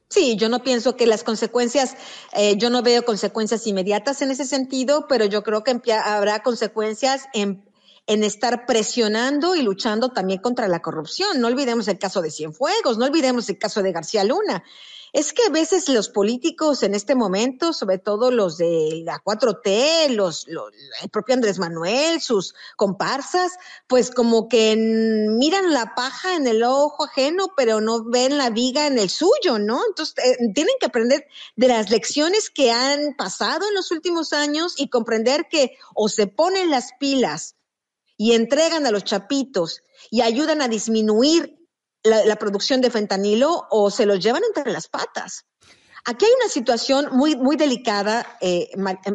Sí, 0.08 0.36
yo 0.36 0.48
no 0.48 0.62
pienso 0.62 0.96
que 0.96 1.06
las 1.06 1.24
consecuencias, 1.24 1.96
eh, 2.32 2.56
yo 2.56 2.70
no 2.70 2.82
veo 2.82 3.04
consecuencias 3.04 3.66
inmediatas 3.66 4.22
en 4.22 4.30
ese 4.30 4.44
sentido, 4.44 5.06
pero 5.08 5.24
yo 5.24 5.42
creo 5.42 5.64
que 5.64 5.80
habrá 5.92 6.42
consecuencias 6.42 7.24
en, 7.34 7.64
en 8.06 8.22
estar 8.22 8.66
presionando 8.66 9.56
y 9.56 9.62
luchando 9.62 10.10
también 10.10 10.40
contra 10.40 10.68
la 10.68 10.80
corrupción. 10.80 11.40
No 11.40 11.48
olvidemos 11.48 11.88
el 11.88 11.98
caso 11.98 12.22
de 12.22 12.30
Cienfuegos, 12.30 12.98
no 12.98 13.04
olvidemos 13.04 13.48
el 13.48 13.58
caso 13.58 13.82
de 13.82 13.92
García 13.92 14.22
Luna. 14.22 14.62
Es 15.16 15.32
que 15.32 15.44
a 15.44 15.48
veces 15.48 15.88
los 15.88 16.10
políticos 16.10 16.82
en 16.82 16.94
este 16.94 17.14
momento, 17.14 17.72
sobre 17.72 17.96
todo 17.96 18.30
los 18.30 18.58
de 18.58 19.00
la 19.02 19.18
4T, 19.24 20.10
los, 20.10 20.46
el 20.46 21.08
propio 21.10 21.34
Andrés 21.34 21.58
Manuel, 21.58 22.20
sus 22.20 22.54
comparsas, 22.76 23.52
pues 23.86 24.10
como 24.10 24.46
que 24.46 24.76
miran 24.76 25.72
la 25.72 25.94
paja 25.94 26.36
en 26.36 26.46
el 26.46 26.62
ojo 26.62 27.06
ajeno, 27.06 27.54
pero 27.56 27.80
no 27.80 28.04
ven 28.04 28.36
la 28.36 28.50
viga 28.50 28.86
en 28.86 28.98
el 28.98 29.08
suyo, 29.08 29.58
¿no? 29.58 29.80
Entonces, 29.88 30.22
eh, 30.22 30.36
tienen 30.54 30.74
que 30.78 30.84
aprender 30.84 31.26
de 31.56 31.68
las 31.68 31.88
lecciones 31.88 32.50
que 32.50 32.70
han 32.70 33.14
pasado 33.16 33.66
en 33.66 33.74
los 33.74 33.90
últimos 33.92 34.34
años 34.34 34.74
y 34.76 34.90
comprender 34.90 35.46
que 35.50 35.78
o 35.94 36.10
se 36.10 36.26
ponen 36.26 36.70
las 36.70 36.90
pilas 37.00 37.56
y 38.18 38.32
entregan 38.32 38.84
a 38.84 38.90
los 38.90 39.04
chapitos 39.04 39.82
y 40.10 40.20
ayudan 40.20 40.60
a 40.60 40.68
disminuir 40.68 41.56
la, 42.06 42.36
producción 42.36 42.80
de 42.80 42.90
fentanilo 42.90 43.66
o 43.70 43.90
se 43.90 44.06
los 44.06 44.20
llevan 44.20 44.42
entre 44.44 44.72
las 44.72 44.88
patas. 44.88 45.44
Aquí 46.04 46.24
hay 46.24 46.32
una 46.40 46.48
situación 46.48 47.08
muy, 47.12 47.36
muy 47.36 47.56
delicada, 47.56 48.38
eh, 48.40 48.70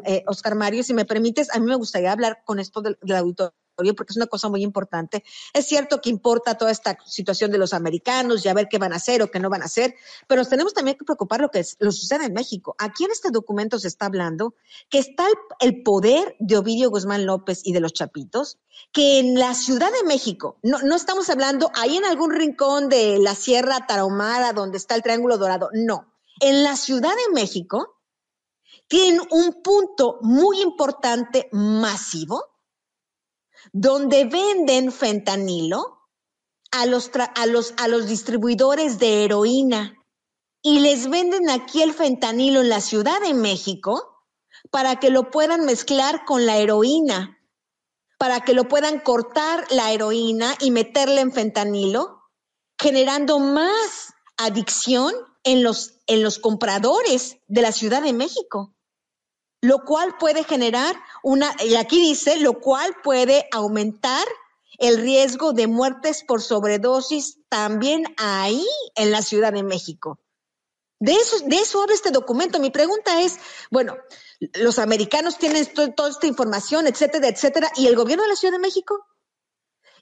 eh, 0.06 0.24
Oscar 0.28 0.56
Mario, 0.56 0.84
si 0.84 0.94
me 0.94 1.06
permites, 1.06 1.54
a 1.56 1.60
mí 1.60 1.66
me 1.66 1.76
gustaría 1.76 2.12
hablar 2.12 2.42
con 2.44 2.60
esto 2.60 2.82
del, 2.82 2.98
auditorio 3.16 3.56
porque 3.96 4.13
es 4.13 4.17
una 4.17 4.28
cosa 4.28 4.50
muy 4.50 4.63
importante. 4.63 5.24
Es 5.54 5.67
cierto 5.67 6.02
que 6.02 6.10
importa 6.10 6.58
toda 6.58 6.72
esta 6.72 6.98
situación 7.06 7.52
de 7.52 7.58
los 7.58 7.74
americanos 7.74 8.46
y 8.46 8.50
a 8.50 8.54
ver 8.54 8.67
qué 8.70 8.78
van 8.78 8.94
a 8.94 8.98
hacer 8.98 9.22
o 9.22 9.32
qué 9.32 9.39
no 9.39 9.50
van 9.50 9.62
a 9.62 9.65
hacer, 9.65 9.96
pero 10.28 10.46
tenemos 10.46 10.74
también 10.74 10.98
que 10.98 11.06
preocupar 11.06 11.41
lo 11.41 11.50
que 11.50 11.65
lo 11.80 11.91
sucede 11.91 12.26
en 12.26 12.34
México. 12.34 12.76
Aquí 12.78 13.06
en 13.06 13.12
este 13.12 13.30
documento 13.32 13.80
se 13.80 13.88
está 13.88 14.06
hablando 14.06 14.56
que 14.89 15.00
está 15.00 15.26
el 15.60 15.84
poder 15.84 16.36
de 16.39 16.58
Ovidio 16.58 16.89
Guzmán 16.89 17.26
López 17.26 17.62
y 17.63 17.74
de 17.74 17.80
los 17.80 17.94
Chapitos, 17.94 18.60
que 18.91 19.20
en 19.20 19.36
la 19.38 19.54
Ciudad 19.54 19.91
de 19.91 20.08
México, 20.08 20.58
no, 20.63 20.80
no 20.80 20.96
estamos 20.96 21.30
hablando 21.30 21.72
ahí 21.76 21.98
en 21.98 22.06
algún 22.06 22.32
rincón 22.32 22.89
de 22.89 23.17
la 23.20 23.36
Sierra 23.36 23.86
Tarahumara 23.88 24.54
donde 24.54 24.78
está 24.78 24.96
el 24.96 25.04
Triángulo 25.04 25.38
Dorado, 25.38 25.70
no. 25.74 26.13
En 26.39 26.63
la 26.63 26.76
Ciudad 26.76 27.12
de 27.12 27.34
México 27.34 28.02
tienen 28.88 29.22
un 29.32 29.62
punto 29.62 30.20
muy 30.22 30.62
importante, 30.62 31.48
masivo, 31.52 32.51
donde 33.71 34.26
venden 34.26 34.91
fentanilo 34.91 36.08
a 36.71 36.86
los, 36.86 37.12
a 37.36 37.45
los, 37.45 37.74
a 37.78 37.88
los 37.88 38.08
distribuidores 38.08 39.00
de 39.00 39.26
heroína 39.26 39.95
y 40.62 40.80
les 40.80 41.10
venden 41.10 41.50
aquí 41.50 41.82
el 41.82 41.93
fentanilo 41.93 42.62
en 42.62 42.69
la 42.69 42.82
Ciudad 42.82 43.19
de 43.21 43.34
México 43.34 44.26
para 44.69 45.00
que 45.00 45.10
lo 45.10 45.32
puedan 45.32 45.65
mezclar 45.65 46.24
con 46.26 46.45
la 46.45 46.58
heroína, 46.58 47.39
para 48.17 48.41
que 48.41 48.54
lo 48.54 48.67
puedan 48.67 49.00
cortar 49.00 49.65
la 49.71 49.91
heroína 49.91 50.56
y 50.60 50.71
meterle 50.71 51.21
en 51.21 51.32
fentanilo, 51.32 52.21
generando 52.80 53.39
más 53.39 54.13
adicción 54.38 55.13
en 55.43 55.63
los, 55.63 56.00
en 56.06 56.21
los 56.21 56.38
compradores 56.38 57.38
de 57.47 57.62
la 57.62 57.71
Ciudad 57.71 58.04
de 58.04 58.13
México, 58.13 58.76
lo 59.62 59.86
cual 59.86 60.17
puede 60.17 60.43
generar 60.43 60.95
una, 61.24 61.56
y 61.63 61.76
aquí 61.76 62.00
dice, 62.02 62.38
lo 62.38 62.60
cual 62.60 62.95
puede 63.04 63.47
aumentar 63.52 64.28
el 64.80 64.97
riesgo 64.97 65.54
de 65.54 65.67
muertes 65.67 66.24
por 66.24 66.41
sobredosis 66.41 67.38
también 67.50 68.04
ahí 68.17 68.65
en 68.95 69.12
la 69.12 69.21
Ciudad 69.21 69.54
de 69.54 69.63
México. 69.63 70.19
De 71.00 71.13
eso, 71.13 71.39
de 71.45 71.58
eso 71.58 71.82
habla 71.82 71.95
este 71.95 72.12
documento. 72.12 72.60
Mi 72.60 72.71
pregunta 72.71 73.21
es, 73.21 73.39
bueno, 73.69 73.95
los 74.54 74.80
americanos 74.80 75.38
tienen 75.38 75.67
toda 75.95 76.10
esta 76.10 76.28
información, 76.28 76.88
etcétera, 76.88 77.28
etcétera, 77.28 77.71
¿y 77.76 77.88
el 77.88 77.95
gobierno 77.95 78.24
de 78.24 78.30
la 78.30 78.36
Ciudad 78.36 78.54
de 78.54 78.60
México? 78.60 79.06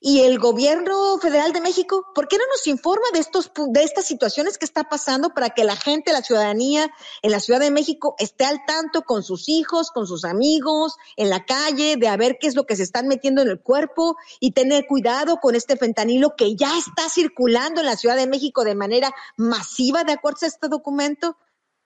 Y 0.01 0.21
el 0.21 0.39
gobierno 0.39 1.17
federal 1.17 1.51
de 1.51 1.59
México, 1.59 2.05
¿por 2.15 2.29
qué 2.29 2.37
no 2.37 2.45
nos 2.47 2.65
informa 2.67 3.05
de 3.13 3.19
estos 3.19 3.51
de 3.69 3.83
estas 3.83 4.05
situaciones 4.05 4.57
que 4.57 4.63
está 4.63 4.85
pasando 4.85 5.33
para 5.33 5.49
que 5.49 5.65
la 5.65 5.75
gente, 5.75 6.13
la 6.13 6.21
ciudadanía 6.21 6.89
en 7.21 7.31
la 7.31 7.41
Ciudad 7.41 7.59
de 7.59 7.71
México 7.71 8.15
esté 8.17 8.45
al 8.45 8.63
tanto 8.65 9.01
con 9.01 9.23
sus 9.23 9.49
hijos, 9.49 9.91
con 9.91 10.07
sus 10.07 10.23
amigos, 10.23 10.95
en 11.17 11.29
la 11.29 11.45
calle, 11.45 11.97
de 11.97 12.07
a 12.07 12.15
ver 12.15 12.37
qué 12.39 12.47
es 12.47 12.55
lo 12.55 12.65
que 12.65 12.77
se 12.77 12.83
están 12.83 13.07
metiendo 13.07 13.41
en 13.41 13.49
el 13.49 13.59
cuerpo 13.59 14.15
y 14.39 14.51
tener 14.51 14.87
cuidado 14.87 15.37
con 15.41 15.55
este 15.55 15.75
fentanilo 15.75 16.35
que 16.37 16.55
ya 16.55 16.77
está 16.77 17.09
circulando 17.09 17.81
en 17.81 17.87
la 17.87 17.97
Ciudad 17.97 18.15
de 18.15 18.27
México 18.27 18.63
de 18.63 18.75
manera 18.75 19.13
masiva 19.35 20.05
de 20.05 20.13
acuerdo 20.13 20.39
a 20.43 20.47
este 20.47 20.69
documento? 20.69 21.35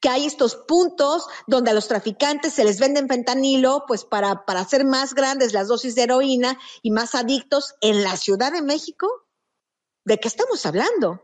Que 0.04 0.10
hay 0.10 0.26
estos 0.26 0.58
puntos 0.58 1.28
donde 1.48 1.72
a 1.72 1.74
los 1.74 1.88
traficantes 1.88 2.54
se 2.54 2.66
les 2.66 2.78
venden 2.78 3.08
fentanilo, 3.08 3.86
pues 3.88 4.04
para, 4.04 4.44
para 4.44 4.60
hacer 4.60 4.84
más 4.84 5.14
grandes 5.14 5.54
las 5.54 5.70
dosis 5.70 5.96
de 5.96 6.04
heroína 6.04 6.60
y 6.82 6.92
más 6.92 7.16
adictos 7.16 7.76
en 7.80 8.04
la 8.04 8.18
Ciudad 8.18 8.52
de 8.52 8.62
México. 8.62 9.08
¿De 10.04 10.20
qué 10.20 10.28
estamos 10.28 10.66
hablando? 10.66 11.24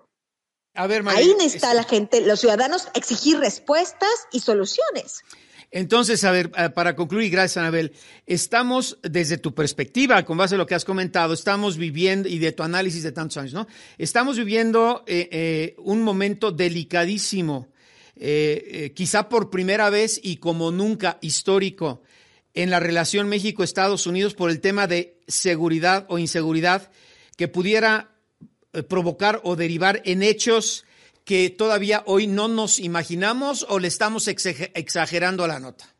A 0.75 0.87
ver, 0.87 1.03
Ahí 1.09 1.35
está 1.41 1.73
la 1.73 1.83
gente, 1.83 2.21
los 2.21 2.39
ciudadanos, 2.39 2.87
exigir 2.93 3.37
respuestas 3.37 4.27
y 4.31 4.39
soluciones. 4.39 5.25
Entonces, 5.71 6.23
a 6.23 6.31
ver, 6.31 6.49
eh, 6.55 6.69
para 6.69 6.95
concluir, 6.95 7.29
gracias, 7.31 7.57
Anabel, 7.57 7.91
estamos, 8.27 8.97
desde 9.03 9.37
tu 9.37 9.53
perspectiva, 9.53 10.23
con 10.23 10.37
base 10.37 10.55
a 10.55 10.57
lo 10.57 10.65
que 10.65 10.75
has 10.75 10.85
comentado, 10.85 11.33
estamos 11.33 11.75
viviendo, 11.75 12.29
y 12.29 12.39
de 12.39 12.53
tu 12.53 12.63
análisis 12.63 13.03
de 13.03 13.11
tantos 13.11 13.35
años, 13.35 13.53
¿no? 13.53 13.67
Estamos 13.97 14.37
viviendo 14.37 15.03
eh, 15.05 15.27
eh, 15.33 15.75
un 15.79 16.01
momento 16.01 16.53
delicadísimo 16.53 17.67
eh, 18.21 18.67
eh, 18.67 18.91
quizá 18.93 19.29
por 19.29 19.49
primera 19.49 19.89
vez 19.89 20.19
y 20.21 20.37
como 20.37 20.71
nunca 20.71 21.17
histórico 21.21 22.01
en 22.53 22.69
la 22.69 22.81
relación 22.81 23.29
México-Estados 23.29 24.07
Unidos 24.07 24.33
por 24.33 24.49
el 24.49 24.59
tema 24.59 24.87
de 24.87 25.21
seguridad 25.29 26.05
o 26.09 26.19
inseguridad 26.19 26.91
que 27.37 27.47
pudiera 27.47 28.11
eh, 28.73 28.83
provocar 28.83 29.39
o 29.45 29.55
derivar 29.55 30.01
en 30.03 30.21
hechos 30.21 30.83
que 31.23 31.49
todavía 31.49 32.03
hoy 32.07 32.27
no 32.27 32.49
nos 32.49 32.79
imaginamos 32.79 33.65
o 33.69 33.79
le 33.79 33.87
estamos 33.87 34.27
exagerando 34.27 35.45
a 35.45 35.47
la 35.47 35.61
nota. 35.61 35.95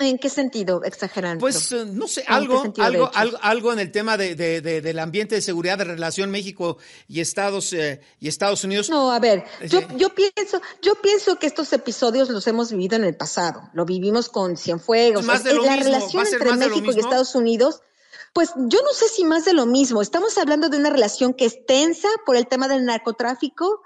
¿En 0.00 0.16
qué 0.16 0.30
sentido 0.30 0.84
exagerando? 0.84 1.40
Pues 1.40 1.72
eh, 1.72 1.84
no 1.84 2.06
sé, 2.06 2.22
algo, 2.28 2.72
algo, 2.78 3.10
algo, 3.14 3.38
algo, 3.42 3.72
en 3.72 3.80
el 3.80 3.90
tema 3.90 4.16
de, 4.16 4.36
de, 4.36 4.60
del 4.60 4.98
ambiente 5.00 5.34
de 5.34 5.42
seguridad 5.42 5.76
de 5.76 5.84
relación 5.84 6.30
México 6.30 6.78
y 7.08 7.20
Estados 7.20 7.72
eh, 7.72 8.00
y 8.20 8.28
Estados 8.28 8.62
Unidos. 8.62 8.90
No, 8.90 9.10
a 9.10 9.18
ver, 9.18 9.44
yo, 9.68 9.80
yo 9.96 10.10
pienso, 10.14 10.62
yo 10.82 10.94
pienso 11.02 11.40
que 11.40 11.48
estos 11.48 11.72
episodios 11.72 12.28
los 12.28 12.46
hemos 12.46 12.70
vivido 12.70 12.94
en 12.94 13.04
el 13.04 13.16
pasado. 13.16 13.68
Lo 13.72 13.84
vivimos 13.84 14.28
con 14.28 14.56
Cienfuegos. 14.56 15.24
Más 15.24 15.42
de 15.42 15.54
lo 15.54 15.64
la 15.64 15.76
mismo. 15.76 15.92
relación 15.92 16.26
entre 16.26 16.52
México 16.54 16.92
y 16.94 17.00
Estados 17.00 17.34
Unidos 17.34 17.80
pues 18.32 18.52
yo 18.56 18.80
no 18.82 18.92
sé 18.92 19.08
si 19.08 19.24
más 19.24 19.44
de 19.44 19.52
lo 19.52 19.66
mismo. 19.66 20.02
Estamos 20.02 20.38
hablando 20.38 20.68
de 20.68 20.78
una 20.78 20.90
relación 20.90 21.34
que 21.34 21.44
es 21.44 21.64
tensa 21.66 22.08
por 22.24 22.36
el 22.36 22.46
tema 22.46 22.68
del 22.68 22.84
narcotráfico, 22.84 23.80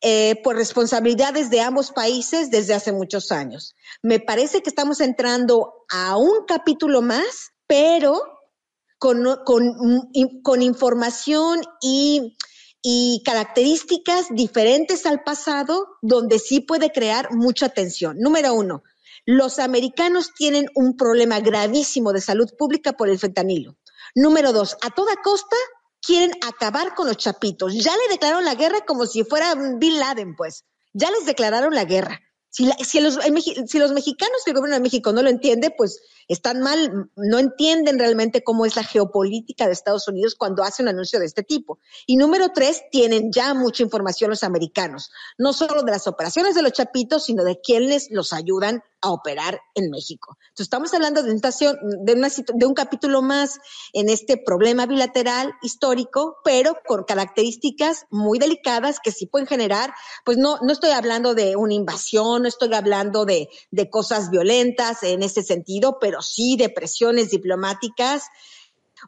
eh, 0.00 0.40
por 0.42 0.56
responsabilidades 0.56 1.50
de 1.50 1.60
ambos 1.60 1.92
países 1.92 2.50
desde 2.50 2.74
hace 2.74 2.92
muchos 2.92 3.32
años. 3.32 3.74
Me 4.02 4.20
parece 4.20 4.62
que 4.62 4.70
estamos 4.70 5.00
entrando 5.00 5.86
a 5.90 6.16
un 6.16 6.44
capítulo 6.46 7.02
más, 7.02 7.52
pero 7.66 8.22
con, 8.98 9.24
con, 9.44 10.62
información 10.62 11.60
y, 11.82 12.36
y 12.82 13.22
características 13.24 14.26
diferentes 14.30 15.06
al 15.06 15.22
pasado, 15.22 15.86
donde 16.02 16.38
sí 16.38 16.60
puede 16.60 16.92
crear 16.92 17.32
mucha 17.32 17.68
tensión. 17.68 18.18
Número 18.18 18.54
uno, 18.54 18.82
los 19.26 19.58
americanos 19.58 20.32
tienen 20.34 20.66
un 20.74 20.96
problema 20.96 21.40
gravísimo 21.40 22.12
de 22.12 22.20
salud 22.20 22.48
pública 22.56 22.92
por 22.92 23.08
el 23.08 23.18
fentanilo. 23.18 23.76
Número 24.16 24.54
dos, 24.54 24.78
a 24.80 24.88
toda 24.88 25.14
costa 25.22 25.56
quieren 26.00 26.32
acabar 26.46 26.94
con 26.94 27.06
los 27.06 27.18
chapitos. 27.18 27.74
Ya 27.74 27.94
le 27.94 28.08
declararon 28.14 28.46
la 28.46 28.54
guerra 28.54 28.80
como 28.86 29.04
si 29.04 29.24
fuera 29.24 29.54
Bin 29.54 29.98
Laden, 29.98 30.34
pues. 30.34 30.64
Ya 30.94 31.10
les 31.10 31.26
declararon 31.26 31.74
la 31.74 31.84
guerra. 31.84 32.18
Si, 32.48 32.64
los, 33.00 33.18
mexicanos 33.28 34.40
y 34.46 34.50
el 34.50 34.56
gobierno 34.56 34.76
de 34.76 34.80
México 34.80 35.12
no 35.12 35.20
lo 35.20 35.28
entiende, 35.28 35.70
pues 35.76 36.00
están 36.28 36.60
mal, 36.60 37.10
no 37.14 37.38
entienden 37.38 37.98
realmente 37.98 38.42
cómo 38.42 38.64
es 38.64 38.76
la 38.76 38.84
geopolítica 38.84 39.66
de 39.66 39.74
Estados 39.74 40.08
Unidos 40.08 40.34
cuando 40.34 40.62
hace 40.62 40.82
un 40.82 40.88
anuncio 40.88 41.20
de 41.20 41.26
este 41.26 41.42
tipo. 41.42 41.78
Y 42.06 42.16
número 42.16 42.52
tres, 42.54 42.84
tienen 42.90 43.30
ya 43.30 43.52
mucha 43.52 43.82
información 43.82 44.30
los 44.30 44.42
americanos, 44.42 45.10
no 45.36 45.52
solo 45.52 45.82
de 45.82 45.92
las 45.92 46.06
operaciones 46.06 46.54
de 46.54 46.62
los 46.62 46.72
chapitos, 46.72 47.26
sino 47.26 47.44
de 47.44 47.60
quienes 47.60 48.10
los 48.10 48.32
ayudan 48.32 48.82
a 49.06 49.12
operar 49.12 49.60
en 49.74 49.88
México. 49.90 50.36
Entonces, 50.48 50.66
estamos 50.66 50.92
hablando 50.92 51.22
de, 51.22 51.30
de, 51.30 52.12
una, 52.12 52.28
de 52.28 52.66
un 52.66 52.74
capítulo 52.74 53.22
más 53.22 53.60
en 53.92 54.08
este 54.08 54.36
problema 54.36 54.86
bilateral 54.86 55.52
histórico, 55.62 56.38
pero 56.44 56.76
con 56.86 57.04
características 57.04 58.06
muy 58.10 58.38
delicadas 58.38 58.98
que 59.00 59.12
sí 59.12 59.26
pueden 59.26 59.46
generar, 59.46 59.94
pues 60.24 60.38
no, 60.38 60.58
no 60.60 60.72
estoy 60.72 60.90
hablando 60.90 61.34
de 61.34 61.54
una 61.54 61.74
invasión, 61.74 62.42
no 62.42 62.48
estoy 62.48 62.74
hablando 62.74 63.24
de, 63.24 63.48
de 63.70 63.88
cosas 63.90 64.30
violentas 64.30 65.04
en 65.04 65.22
ese 65.22 65.42
sentido, 65.42 65.98
pero 66.00 66.20
sí 66.20 66.56
de 66.56 66.68
presiones 66.68 67.30
diplomáticas 67.30 68.24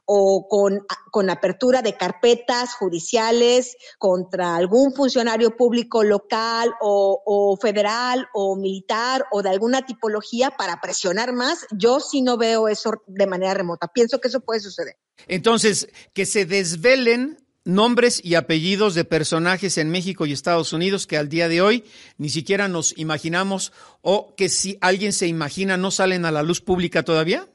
o 0.04 0.46
con, 0.48 0.84
con, 1.10 1.30
apertura 1.30 1.82
de 1.82 1.96
carpetas 1.96 2.74
judiciales 2.74 3.76
contra 3.98 4.56
algún 4.56 4.92
funcionario 4.94 5.56
público 5.56 6.02
local 6.02 6.74
o, 6.80 7.58
federal 7.60 8.28
o 8.34 8.56
militar 8.56 9.26
o 9.30 9.42
de 9.42 9.50
alguna 9.50 9.84
tipología 9.84 10.50
para 10.50 10.80
presionar 10.80 11.32
más, 11.32 11.66
yo 11.76 12.00
sí 12.00 12.22
no 12.22 12.36
veo 12.36 12.68
eso 12.68 12.92
de 13.06 13.26
manera 13.26 13.54
remota. 13.54 13.88
Pienso 13.88 14.20
que 14.20 14.28
eso 14.28 14.40
puede 14.40 14.60
suceder. 14.60 14.96
Entonces, 15.26 15.88
que 16.12 16.26
se 16.26 16.44
desvelen 16.44 17.38
nombres 17.64 18.20
y 18.24 18.34
apellidos 18.34 18.94
de 18.94 19.04
personajes 19.04 19.76
en 19.76 19.90
México 19.90 20.24
y 20.24 20.32
Estados 20.32 20.72
Unidos 20.72 21.06
que 21.06 21.18
al 21.18 21.28
día 21.28 21.48
de 21.48 21.60
hoy 21.60 21.84
ni 22.16 22.30
siquiera 22.30 22.66
nos 22.66 22.96
imaginamos 22.96 23.72
o 24.00 24.34
que 24.36 24.48
si 24.48 24.78
alguien 24.80 25.12
se 25.12 25.26
imagina 25.26 25.76
no 25.76 25.90
salen 25.90 26.24
a 26.24 26.32
la 26.32 26.42
luz 26.42 26.62
pública 26.62 27.02
todavía? 27.02 27.46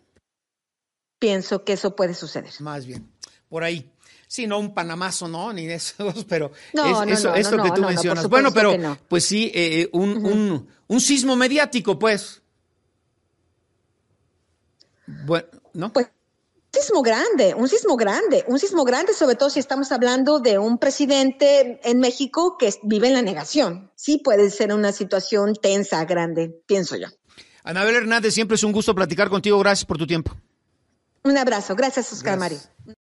Pienso 1.24 1.64
que 1.64 1.72
eso 1.72 1.96
puede 1.96 2.14
suceder. 2.14 2.52
Más 2.60 2.86
bien, 2.86 3.10
por 3.48 3.64
ahí. 3.64 3.90
Sí, 4.28 4.46
no 4.46 4.60
un 4.60 4.74
panamazo, 4.74 5.30
¿no? 5.30 5.54
Ni 5.54 5.68
eso, 5.68 6.14
pero 6.28 6.52
no, 6.74 7.04
es, 7.04 7.20
eso, 7.20 7.34
esto 7.34 7.64
que 7.64 7.72
tú 7.72 7.82
mencionas. 7.82 8.28
bueno, 8.28 8.52
pero 8.52 8.98
pues 9.08 9.24
sí, 9.24 9.50
eh, 9.56 9.88
un, 9.94 10.18
un, 10.18 10.68
un, 10.86 11.00
sismo 11.00 11.38
mediático, 11.38 11.98
pues. 11.98 12.42
Bueno, 15.08 15.48
¿no? 15.72 15.94
Pues 15.94 16.08
un 16.08 16.82
sismo 16.82 17.02
grande, 17.02 17.54
un 17.54 17.70
sismo 17.70 17.96
grande, 17.96 18.44
un 18.50 18.60
sismo 18.60 18.84
grande, 18.84 19.14
sobre 19.14 19.38
todo 19.38 19.50
si 19.50 19.60
estamos 19.62 19.94
hablando 19.94 20.42
de 20.42 20.58
un 20.58 20.78
presidente 20.78 21.80
en 21.86 22.02
México 22.02 22.58
que 22.58 22.74
vive 22.84 23.08
en 23.08 23.14
la 23.14 23.22
negación. 23.22 23.92
Sí 23.96 24.18
puede 24.18 24.50
ser 24.50 24.74
una 24.74 24.92
situación 24.92 25.54
tensa, 25.56 26.04
grande, 26.04 26.50
pienso 26.68 26.98
yo. 26.98 27.08
Anabel 27.64 27.96
Hernández, 27.96 28.34
siempre 28.34 28.56
es 28.56 28.64
un 28.64 28.74
gusto 28.74 28.94
platicar 28.94 29.30
contigo. 29.30 29.58
Gracias 29.60 29.86
por 29.86 29.98
tu 29.98 30.06
tiempo. 30.06 30.36
Un 31.24 31.38
abrazo. 31.38 31.76
Gracias, 31.76 32.12
Oscar 32.12 32.38
Mario. 32.38 32.60